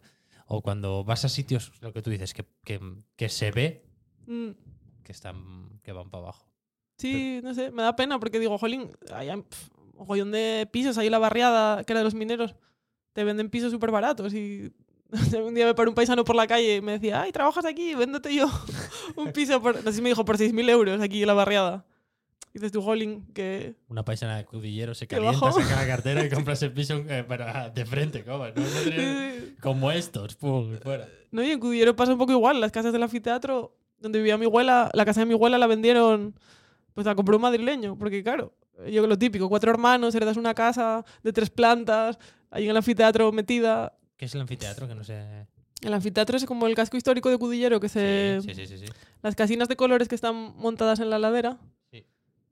[0.46, 2.80] o cuando vas a sitios, lo que tú dices, que, que,
[3.16, 3.84] que se ve
[4.26, 4.50] Mm,
[5.02, 6.48] que están que van para abajo.
[6.96, 9.44] Sí, no sé, me da pena porque digo, jolín, hay un
[9.94, 12.54] mogollón de pisos ahí en la barriada que era de los mineros.
[13.12, 14.72] Te venden pisos súper baratos y
[15.44, 17.94] un día me paró un paisano por la calle y me decía, ay, trabajas aquí,
[17.94, 18.48] véndete yo
[19.16, 21.84] un piso por, si me dijo, por 6.000 euros aquí en la barriada.
[22.52, 23.74] Y dices tú, jolín, que...
[23.88, 27.68] Una paisana de cudillero se calienta, saca la cartera y compra ese piso eh, para,
[27.70, 28.52] de frente, como, ¿no?
[29.60, 31.08] Como estos, pum, fuera.
[31.32, 32.60] No, y en Cudillero pasa un poco igual.
[32.60, 36.38] Las casas del anfiteatro donde vivía mi abuela, la casa de mi abuela la vendieron,
[36.94, 38.54] pues la compró un madrileño, porque claro,
[38.86, 42.18] yo lo típico, cuatro hermanos, heredas una casa de tres plantas,
[42.50, 43.94] ahí en el anfiteatro metida.
[44.24, 44.88] ¿Qué es el anfiteatro?
[44.88, 45.22] Que no sé.
[45.82, 48.38] El anfiteatro es como el casco histórico de Cudillero, que se...
[48.40, 48.86] Sí, sí, sí, sí.
[49.22, 51.58] Las casinas de colores que están montadas en la ladera
[51.90, 52.06] Sí.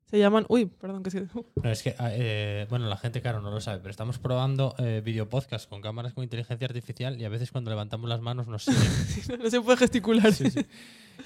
[0.04, 0.44] se llaman...
[0.50, 1.10] Uy, perdón, que.
[1.62, 4.74] No, es que, ah, eh, bueno, la gente, claro, no lo sabe, pero estamos probando
[4.76, 8.64] eh, videopodcast con cámaras con inteligencia artificial y a veces cuando levantamos las manos nos
[9.08, 9.40] siguen.
[9.42, 10.30] no se puede gesticular.
[10.34, 10.66] Sí, sí.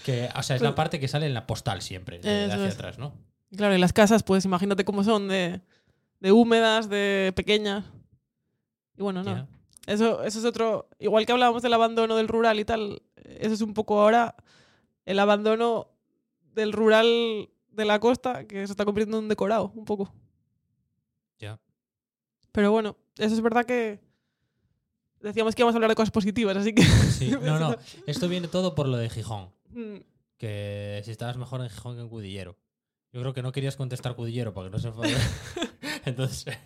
[0.04, 2.74] Que, o sea, es la parte que sale en la postal siempre, de, hacia es.
[2.74, 3.14] atrás, ¿no?
[3.56, 5.60] Claro, y las casas, pues imagínate cómo son, de,
[6.20, 7.84] de húmedas, de pequeñas.
[8.96, 9.55] Y bueno, no.
[9.86, 10.88] Eso, eso es otro.
[10.98, 14.34] Igual que hablábamos del abandono del rural y tal, eso es un poco ahora
[15.04, 15.88] el abandono
[16.54, 20.12] del rural de la costa, que se está convirtiendo en un decorado, un poco.
[21.38, 21.60] Ya.
[22.52, 24.00] Pero bueno, eso es verdad que.
[25.20, 26.82] Decíamos que íbamos a hablar de cosas positivas, así que.
[26.82, 27.76] Sí, no, no.
[28.06, 29.50] Esto viene todo por lo de Gijón.
[29.70, 29.96] Mm,
[30.38, 32.56] Que si estabas mejor en Gijón que en Cudillero.
[33.12, 35.14] Yo creo que no querías contestar Cudillero para que no se enfade.
[36.06, 36.56] Entonces,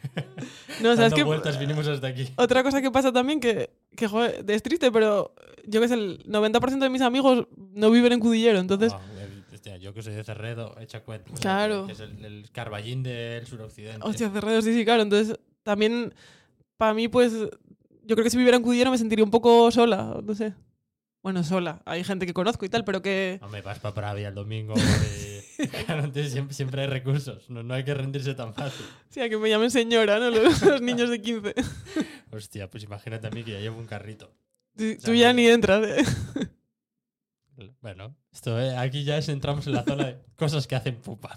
[0.83, 1.23] No, o sea, es dando que.
[1.25, 2.29] vueltas vinimos hasta aquí.
[2.37, 5.35] Otra cosa que pasa también que, que joder, es triste, pero
[5.67, 8.93] yo que sé, el 90% de mis amigos no viven en Cudillero, entonces.
[8.93, 11.33] Eh, hostia, yo que soy de Cerredo, echa cuenta.
[11.41, 11.87] Claro.
[11.87, 14.01] Que es el, el Carballín del suroccidente.
[14.07, 15.03] Hostia, Cerredo, sí, sí, claro.
[15.03, 16.15] Entonces, también,
[16.77, 20.19] para mí, pues, yo creo que si viviera en Cudillero me sentiría un poco sola,
[20.23, 20.55] no sé.
[21.23, 21.83] Bueno, sola.
[21.85, 23.39] Hay gente que conozco y tal, pero que...
[23.43, 24.73] No me vas para Pravia el domingo.
[24.77, 25.40] y-
[25.87, 27.49] claro, entonces siempre, siempre hay recursos.
[27.51, 28.85] No, no hay que rendirse tan fácil.
[29.09, 30.31] O sea, que me llamen señora, ¿no?
[30.31, 31.55] Los, los niños de 15.
[32.33, 34.33] Hostia, pues imagínate a mí que ya llevo un carrito.
[35.05, 36.05] Tú, ya ni entras, ¿eh?
[37.83, 41.37] Bueno, esto eh, aquí ya es, entramos en la zona de cosas que hacen pupa.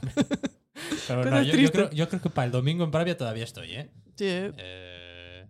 [1.08, 3.90] Pero no, yo, creo, yo creo que para el domingo en Pravia todavía estoy, ¿eh?
[4.16, 4.54] Sí, ¿eh?
[4.58, 5.48] Eh,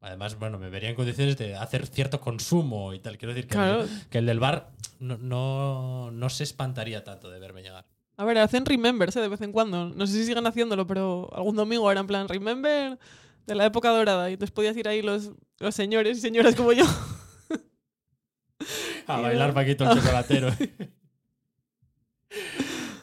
[0.00, 3.18] además, bueno, me vería en condiciones de hacer cierto consumo y tal.
[3.18, 3.82] Quiero decir que, Claro.
[3.82, 7.84] el, que el del bar no, no, no se espantaría tanto de verme llegar.
[8.16, 9.20] A ver, hacen remembers ¿eh?
[9.20, 9.88] de vez en cuando.
[9.90, 12.98] No sé si siguen haciéndolo, pero algún domingo era en plan remember
[13.46, 14.30] de la época dorada.
[14.30, 16.84] Y entonces podías ir ahí los, los señores y señoras como yo.
[19.06, 20.50] A bailar Paquito el chocolatero.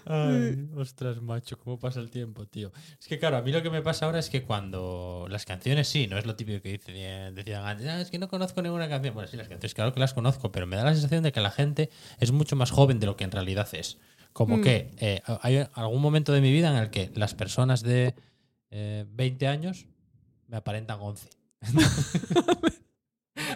[0.05, 2.72] Ay, ostras, macho, cómo pasa el tiempo, tío.
[2.99, 5.88] Es que claro, a mí lo que me pasa ahora es que cuando las canciones
[5.88, 6.91] sí, no es lo típico que dice-
[7.34, 9.14] decían antes, "Ah, es que no conozco ninguna canción.
[9.14, 11.39] Bueno, sí, las canciones claro que las conozco, pero me da la sensación de que
[11.39, 11.89] la gente
[12.20, 13.99] es mucho más joven de lo que en realidad es.
[14.34, 14.61] Como Mm.
[14.61, 18.15] que eh, hay algún momento de mi vida en el que las personas de
[18.69, 19.86] eh, 20 años
[20.47, 21.29] me aparentan 11.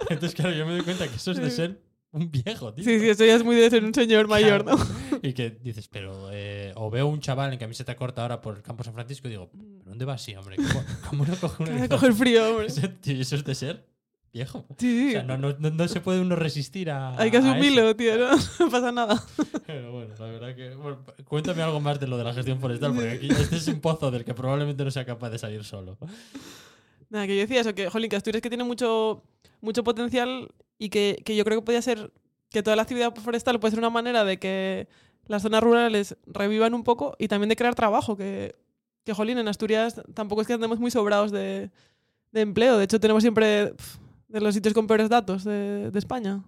[0.10, 2.84] Entonces, claro, yo me doy cuenta que eso es de ser un viejo, tío.
[2.84, 4.76] Sí, sí, eso ya es muy de ser un señor mayor, ¿no?
[5.22, 6.30] Y que dices, pero.
[6.32, 9.32] eh, o veo un chaval en camiseta corta ahora por el campo San Francisco y
[9.32, 10.56] digo, ¿pero dónde va así, hombre?
[10.58, 12.68] ¿Cómo, cómo no coge Que una coger frío, hombre.
[12.68, 13.86] Eso, tío, eso es de ser
[14.36, 14.66] viejo.
[14.78, 15.12] Sí, O sí.
[15.14, 17.18] sea, no, no, no, no se puede uno resistir a.
[17.20, 18.30] Hay que a asumirlo, tío, ¿no?
[18.60, 19.24] No pasa nada.
[19.66, 20.76] Pero bueno, la verdad que.
[20.76, 23.80] bueno, cuéntame algo más de lo de la gestión forestal, porque aquí este es un
[23.80, 25.98] pozo del que probablemente no sea capaz de salir solo.
[27.10, 29.24] Nada, que yo decía eso, que, jolín, que Asturias que tiene mucho,
[29.62, 32.12] mucho potencial y que, que yo creo que podía ser,
[32.50, 34.88] que toda la actividad forestal puede ser una manera de que
[35.28, 38.56] las zonas rurales revivan un poco y también de crear trabajo, que,
[39.06, 41.70] que jolín, en Asturias tampoco es que andemos muy sobrados de,
[42.32, 43.74] de empleo, de hecho tenemos siempre
[44.28, 46.44] de los sitios con peores datos de, de España.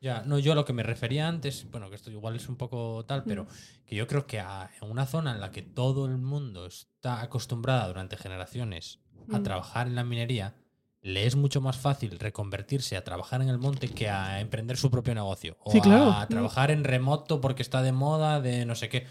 [0.00, 2.56] Ya, no, yo a lo que me refería antes, bueno, que esto igual es un
[2.56, 3.48] poco tal, pero Mm.
[3.86, 7.22] que yo creo que a- en una zona en la que todo el mundo está
[7.22, 9.00] acostumbrada durante generaciones
[9.32, 9.42] a Mm.
[9.42, 10.54] trabajar en la minería,
[11.00, 14.90] le es mucho más fácil reconvertirse a trabajar en el monte que a emprender su
[14.90, 15.56] propio negocio.
[15.60, 16.10] O Sí, claro.
[16.12, 19.06] a trabajar en remoto porque está de moda, de no sé qué.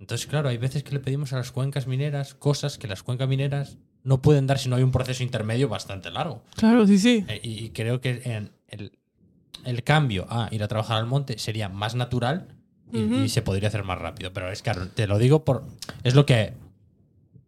[0.00, 3.28] Entonces, claro, hay veces que le pedimos a las cuencas mineras cosas que las cuencas
[3.28, 6.40] mineras no pueden dar si no hay un proceso intermedio bastante largo.
[6.56, 7.24] Claro, sí, sí.
[7.28, 8.92] Eh, Y, creo que en el,
[9.64, 12.48] el cambio a ir a trabajar al monte sería más natural
[12.92, 14.32] y, se podría hacer más rápido.
[14.32, 15.64] Pero es claro, te lo digo por.
[16.04, 16.54] Es lo que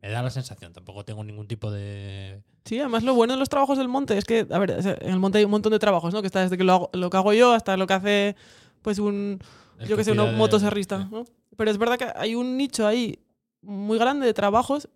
[0.03, 0.73] me da la sensación.
[0.73, 2.43] Tampoco tengo ningún tipo de.
[2.65, 5.19] Sí, además lo bueno de los trabajos del monte es que, a ver, en el
[5.19, 6.21] monte hay un montón de trabajos, ¿no?
[6.21, 8.37] Que está desde que lo, hago- lo que hago yo hasta lo que hace,
[8.83, 9.39] pues, un,
[9.79, 11.09] el yo que sé, un de- motoserrista.
[11.11, 11.25] ¿no?
[11.57, 13.21] Pero es verdad que hay un nicho ahí
[13.63, 14.89] muy grande de trabajos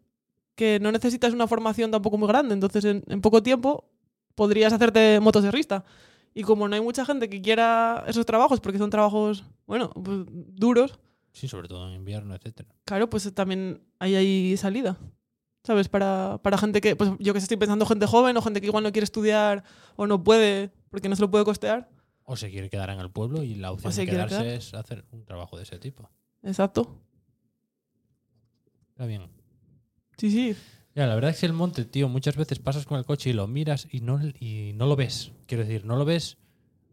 [0.54, 2.54] que no necesitas una formación tampoco muy grande.
[2.54, 3.88] Entonces, en, en poco tiempo
[4.34, 5.84] podrías hacerte motoserrista.
[6.34, 10.20] Y como no hay mucha gente que quiera esos trabajos, porque son trabajos, bueno, pues,
[10.28, 10.98] duros,
[11.34, 12.68] Sí, sobre todo en invierno, etcétera.
[12.84, 14.98] claro, pues también hay ahí salida.
[15.64, 15.88] ¿Sabes?
[15.88, 18.66] Para, para gente que, pues yo que sé, estoy pensando gente joven o gente que
[18.66, 19.62] igual no quiere estudiar
[19.96, 21.88] o no puede porque no se lo puede costear.
[22.24, 24.46] O se quiere quedar en el pueblo y la opción de quedarse quedar.
[24.46, 26.10] es hacer un trabajo de ese tipo.
[26.42, 26.98] Exacto.
[28.90, 29.30] Está bien.
[30.22, 30.56] Sí, sí.
[30.94, 33.32] Ya, la verdad es que el monte, tío, muchas veces pasas con el coche y
[33.32, 35.32] lo miras y no, y no lo ves.
[35.46, 36.36] Quiero decir, no lo ves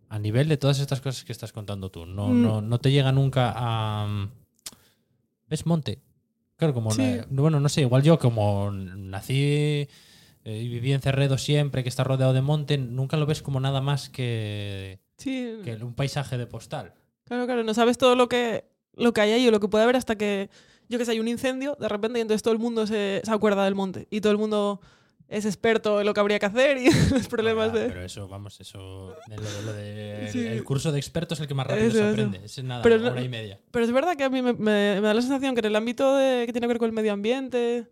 [0.09, 2.07] a nivel de todas estas cosas que estás contando tú.
[2.07, 2.41] No, Mm.
[2.41, 4.27] no, no te llega nunca a...
[5.47, 5.99] ¿Ves monte?
[6.55, 6.89] Claro, como...
[6.91, 7.19] Sí.
[7.29, 9.87] bueno, no sé, igual yo como nací eh,
[10.45, 13.79] y viví en Cerredo siempre, que está rodeado de monte, nunca lo ves como nada
[13.81, 15.59] más que, Sí.
[15.63, 16.93] que un paisaje de postal.
[17.25, 18.65] Claro, claro, no sabes todo lo que,
[18.95, 20.49] lo que hay ahí o lo que puede haber hasta que,
[20.89, 23.31] yo que sé, hay un incendio de repente y entonces todo el mundo se, se
[23.31, 24.81] acuerda del monte y todo el mundo
[25.27, 27.85] es experto en lo que habría que hacer y los problemas Ah, de...
[27.87, 29.15] Pero eso, vamos, eso...
[29.27, 30.39] lo de- lo de- el- Sí.
[30.45, 32.09] el, curso de expertos es el que más rápido Eso, se eso.
[32.11, 32.41] aprende.
[32.43, 33.59] Es nada, Pero no- hora y media.
[33.71, 35.75] Pero es verdad que a mí me, me- me da la sensación que en el
[35.75, 37.87] ámbito de, que tiene que ver con el medio ambiente,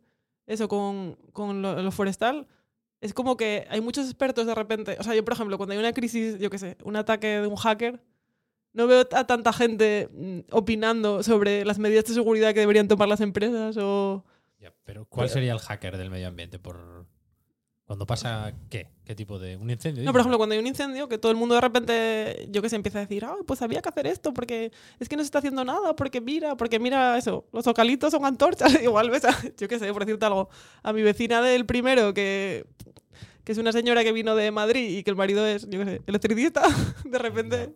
[0.47, 2.47] eso, con, con lo, lo forestal,
[3.01, 4.97] es como que hay muchos expertos de repente.
[4.99, 7.45] O sea, yo, por ejemplo, cuando hay una crisis, yo qué sé, un ataque de
[7.47, 8.01] un hacker,
[8.77, 13.07] no veo a tanta gente mm, opinando sobre las medidas de seguridad que deberían tomar
[13.07, 14.23] las empresas o...
[14.59, 16.59] Ya, pero ¿cuál sería el hacker del medio ambiente?
[16.59, 17.07] Por
[17.87, 18.89] cuando pasa qué?
[19.05, 20.03] ¿Qué tipo de un incendio?
[20.03, 22.69] No, por ejemplo, cuando hay un incendio, que todo el mundo de repente, yo que
[22.69, 25.27] sé, empieza a decir, ah, pues había que hacer esto, porque es que no se
[25.27, 29.33] está haciendo nada, porque mira, porque mira eso, los ocalitos son antorchas, igual ves, a,
[29.57, 30.49] yo qué sé, por decirte algo,
[30.83, 32.65] a mi vecina del primero, que,
[33.47, 35.85] que es una señora que vino de Madrid y que el marido es, yo qué
[35.85, 36.63] sé, electricista,
[37.05, 37.69] de repente,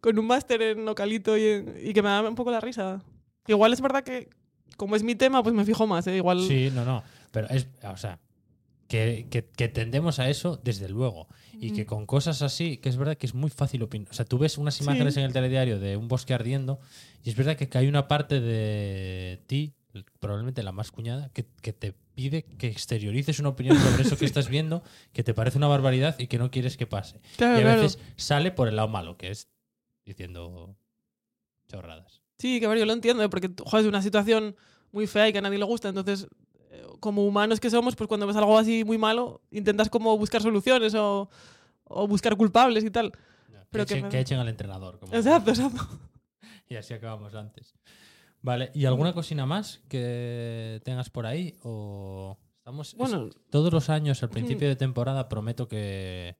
[0.00, 3.02] con un máster en ocalito y, en- y que me da un poco la risa.
[3.46, 4.30] Igual es verdad que,
[4.78, 6.16] como es mi tema, pues me fijo más, ¿eh?
[6.16, 6.40] Igual...
[6.48, 7.02] Sí, no, no.
[7.32, 8.18] Pero es, o sea,
[8.88, 11.28] que, que- que tendemos a eso, desde luego.
[11.62, 14.08] Y que con cosas así, que es verdad que es muy fácil opinar.
[14.10, 16.80] O sea, tú ves unas imágenes en el telediario de un bosque ardiendo
[17.22, 19.74] y es verdad que hay una parte de ti,
[20.20, 24.24] probablemente la más cuñada, que, que te pide que exteriorices una opinión sobre eso que
[24.24, 24.82] estás viendo,
[25.12, 27.20] que te parece una barbaridad y que no quieres que pase.
[27.36, 27.82] Claro, y a claro.
[27.82, 29.48] veces sale por el lado malo, que es
[30.04, 30.76] diciendo
[31.68, 32.22] chorradas.
[32.38, 33.28] Sí, que yo lo entiendo, ¿eh?
[33.28, 34.56] porque joder, es una situación
[34.92, 35.88] muy fea y que a nadie le gusta.
[35.88, 36.26] Entonces,
[36.70, 40.40] eh, como humanos que somos, pues cuando ves algo así muy malo, intentas como buscar
[40.42, 41.28] soluciones o,
[41.84, 43.12] o buscar culpables y tal.
[43.70, 44.98] Pero que, que echen, me- que echen al entrenador.
[44.98, 45.86] como- Exacto, exacto.
[46.68, 47.74] Y así acabamos antes.
[48.42, 51.56] Vale, ¿y alguna cocina más que tengas por ahí?
[51.62, 52.88] O estamos.
[52.88, 56.36] es- Bueno, todos los años, al principio de temporada, prometo que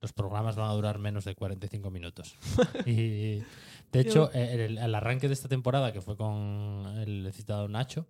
[0.00, 2.36] los programas van a durar menos de 45 minutos.
[2.86, 3.42] y
[3.92, 8.06] de hecho, eh, el, el arranque de esta temporada, que fue con el citado Nacho,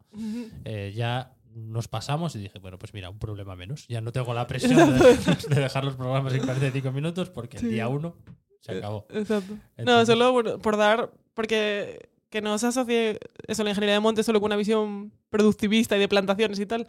[0.64, 3.86] eh, ya nos pasamos y dije, bueno, pues mira, un problema menos.
[3.88, 5.16] Ya no tengo la presión de,
[5.48, 7.68] de dejar los programas en 45 minutos porque el Sí.
[7.70, 8.14] día uno
[8.60, 9.06] se acabó.
[9.10, 9.56] Exacto.
[9.78, 14.26] no, solo por, por dar, porque que no se asocie eso, la ingeniería de montes
[14.26, 16.86] solo con una visión productivista y de plantaciones y tal.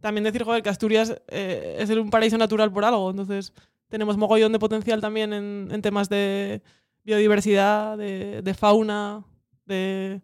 [0.00, 3.10] También decir, joder, que Asturias eh, es un paraíso natural por algo.
[3.10, 3.52] Entonces,
[3.88, 6.62] tenemos mogollón de potencial también en, temas de
[7.04, 9.24] biodiversidad, de, fauna,
[9.64, 10.20] de,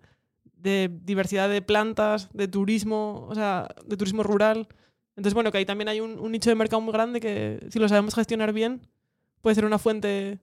[0.56, 4.68] diversidad de plantas, de turismo, o sea, de turismo rural.
[5.16, 7.88] Entonces, bueno, que ahí también hay un nicho de mercado muy grande que, si lo
[7.88, 8.86] sabemos gestionar bien,
[9.40, 10.40] puede ser una fuente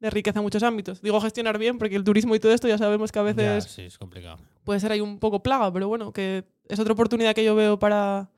[0.00, 1.00] de riqueza en muchos ámbitos.
[1.02, 3.64] Digo gestionar bien porque el turismo y todo esto ya sabemos que a Ya, veces
[3.64, 4.38] sí, es complicado.
[4.64, 7.78] puede ser ahí un poco plaga, pero bueno, que es otra oportunidad que yo veo
[7.78, 8.30] para,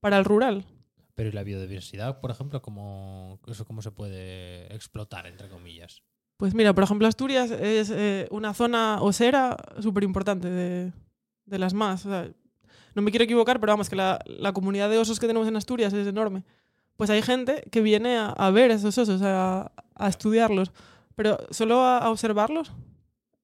[0.00, 0.64] para el rural.
[1.14, 6.02] Pero ¿y la biodiversidad, por ejemplo, cómo, eso cómo se puede explotar, entre comillas?
[6.36, 10.92] Pues mira, por ejemplo, Asturias es eh, una zona osera súper importante de,
[11.46, 12.04] de las más.
[12.04, 12.28] O sea,
[12.94, 15.56] no me quiero equivocar, pero vamos, que la, la comunidad de osos que tenemos en
[15.56, 16.44] Asturias es enorme.
[16.98, 20.72] Pues hay gente que viene a, a ver esos osos, a, a estudiarlos,
[21.16, 22.72] pero solo a, a observarlos.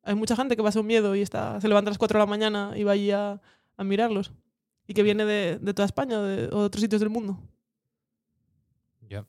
[0.05, 2.23] Hay mucha gente que pasa un miedo y está, se levanta a las 4 de
[2.23, 3.41] la mañana y va allí a,
[3.77, 4.33] a mirarlos.
[4.87, 7.39] Y que viene de, de toda España o de, o de otros sitios del mundo.
[9.09, 9.25] Ya.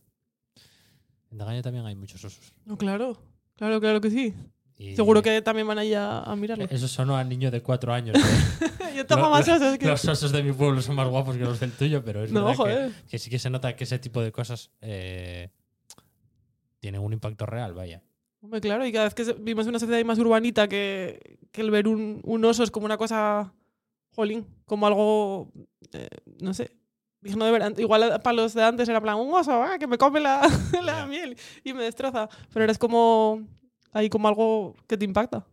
[1.31, 2.53] En Dagaña también hay muchos osos.
[2.65, 3.17] No, claro,
[3.55, 4.33] claro, claro que sí.
[4.77, 6.71] Y Seguro que también van allí a, a mirarlos.
[6.71, 8.15] Eso sonó a niño de cuatro años.
[8.81, 8.93] ¿eh?
[9.07, 9.85] Yo Lo- más osos que...
[9.85, 12.45] Los osos de mi pueblo son más guapos que los del tuyo, pero es No,
[12.47, 15.49] verdad que, sí que se nota que ese tipo de cosas eh,
[16.79, 18.01] tienen un impacto real, vaya.
[18.43, 21.71] Hombre, claro, y cada vez que vivimos en una sociedad más urbanita que, que el
[21.71, 23.53] ver un, un oso es como una cosa,
[24.13, 25.49] jolín, como algo,
[25.93, 26.09] eh,
[26.41, 26.75] no sé,
[27.21, 27.79] digno de ver.
[27.79, 30.41] Igual para los de antes era plan, un oso, ah, que me come la,
[30.83, 32.27] la miel y me destroza.
[32.49, 33.47] Pero ahora es como,
[33.93, 35.45] ahí como algo que te impacta.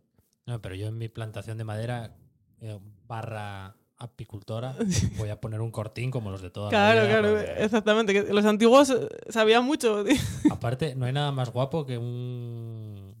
[0.45, 2.13] No, pero yo en mi plantación de madera
[2.59, 2.77] eh,
[3.07, 3.73] barra
[4.03, 4.75] apicultora
[5.17, 8.13] voy a poner un cortín como los de toda la Claro, vida, claro, porque- exactamente.
[8.13, 8.93] Que los antiguos
[9.29, 10.03] sabían mucho.
[10.51, 13.15] Aparte, no hay nada más guapo que un.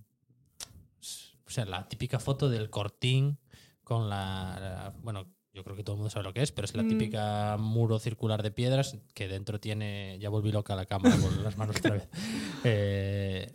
[1.45, 3.37] O sea, la típica foto del cortín
[3.83, 4.57] con la.
[4.59, 6.83] la- Bueno, yo creo que todo el mundo sabe lo que es, pero es la
[6.83, 6.87] Mm.
[6.89, 10.17] típica muro circular de piedras que dentro tiene.
[10.19, 12.07] Ya volví loca la cámara con las manos otra vez.
[12.63, 13.53] Eh,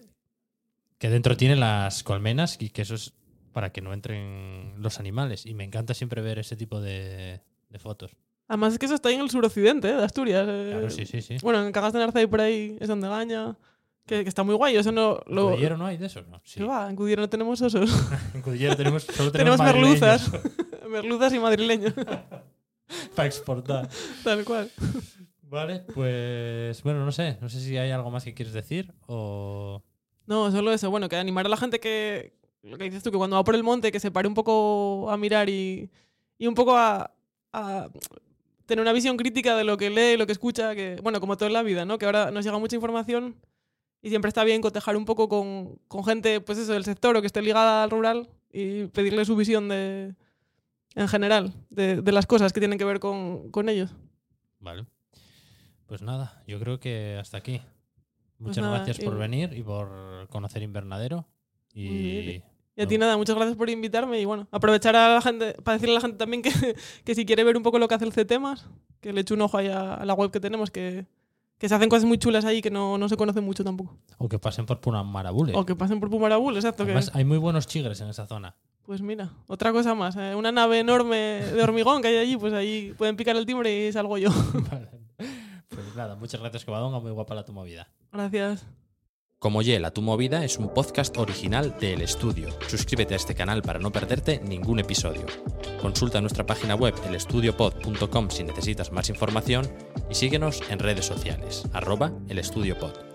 [0.98, 3.12] que dentro tiene las colmenas y que eso es
[3.56, 5.46] para que no entren los animales.
[5.46, 7.40] Y me encanta siempre ver ese tipo de,
[7.70, 8.14] de fotos.
[8.48, 10.46] Además es que eso está ahí en el suroccidente eh, de Asturias.
[10.46, 10.68] eh.
[10.72, 11.38] Claro, sí, sí, sí.
[11.40, 13.56] Bueno, en Cagas de Narcea y por ahí es donde gaña.
[14.04, 14.76] Que, que está muy guay.
[14.76, 15.54] Eso no lo.
[15.58, 16.28] ¿En no hay de esos?
[16.28, 16.60] No, sí.
[16.60, 16.90] ¿Qué va?
[16.90, 17.90] En Cudillero no tenemos osos.
[18.34, 20.30] En Cudillero tenemos, solo tenemos tenemos, merluzas.
[20.90, 21.94] Merluzas y madrileños.
[23.14, 23.88] para exportar.
[24.22, 24.70] Tal cual.
[25.44, 29.82] Vale, pues bueno, no sé, no sé si hay algo más que quieres decir o
[30.26, 30.90] No, solo eso.
[30.90, 32.36] Bueno, que animar a la gente que.
[32.66, 35.10] Lo que dices tú, que cuando va por el monte, que se pare un poco
[35.10, 35.90] a mirar y,
[36.38, 37.12] y un poco a,
[37.52, 37.88] a
[38.66, 41.46] tener una visión crítica de lo que lee, lo que escucha, que, bueno, como todo
[41.46, 41.98] en la vida, ¿no?
[41.98, 43.36] Que ahora nos llega mucha información
[44.02, 47.20] y siempre está bien cotejar un poco con, con gente, pues eso, del sector o
[47.20, 50.14] que esté ligada al rural y pedirle su visión de,
[50.94, 53.94] en general, de, de las cosas que tienen que ver con, con ellos.
[54.58, 54.86] Vale.
[55.86, 57.60] Pues nada, yo creo que hasta aquí.
[58.38, 61.26] Muchas nada, gracias por y- venir y por conocer Invernadero.
[61.72, 62.42] Y.
[62.76, 63.06] Y a ti No.
[63.06, 66.00] nada, muchas gracias por invitarme y bueno, aprovechar a la gente, para decirle a la
[66.02, 66.50] gente también que,
[67.04, 68.68] que si quiere ver un poco lo que hace el CTEMAS,
[69.00, 71.06] que le eche un ojo ahí a, la web que tenemos, que,
[71.58, 73.96] que se hacen cosas muy chulas ahí que no, no se conocen mucho tampoco.
[74.18, 75.54] o que pasen por Punamarabule.
[75.56, 76.84] O que pasen por Pumarabul, exacto.
[76.84, 78.54] Que, hay muy buenos chigres en esa zona.
[78.82, 80.14] pues mira, otra cosa más.
[80.16, 83.88] eh, una nave enorme de hormigón que hay allí, pues ahí pueden picar el timbre
[83.88, 84.28] y salgo yo.
[84.70, 84.90] Vale.
[85.68, 87.00] Pues nada, muchas gracias, Covadonga.
[87.00, 87.88] Muy guapa la tu movida.
[88.12, 88.66] Gracias.
[89.46, 92.48] Como Yela, tu movida es un podcast original de El Estudio.
[92.66, 95.24] Suscríbete a este canal para no perderte ningún episodio.
[95.80, 99.64] Consulta nuestra página web elestudiopod.com si necesitas más información
[100.10, 103.05] y síguenos en redes sociales, arroba el estudio pod.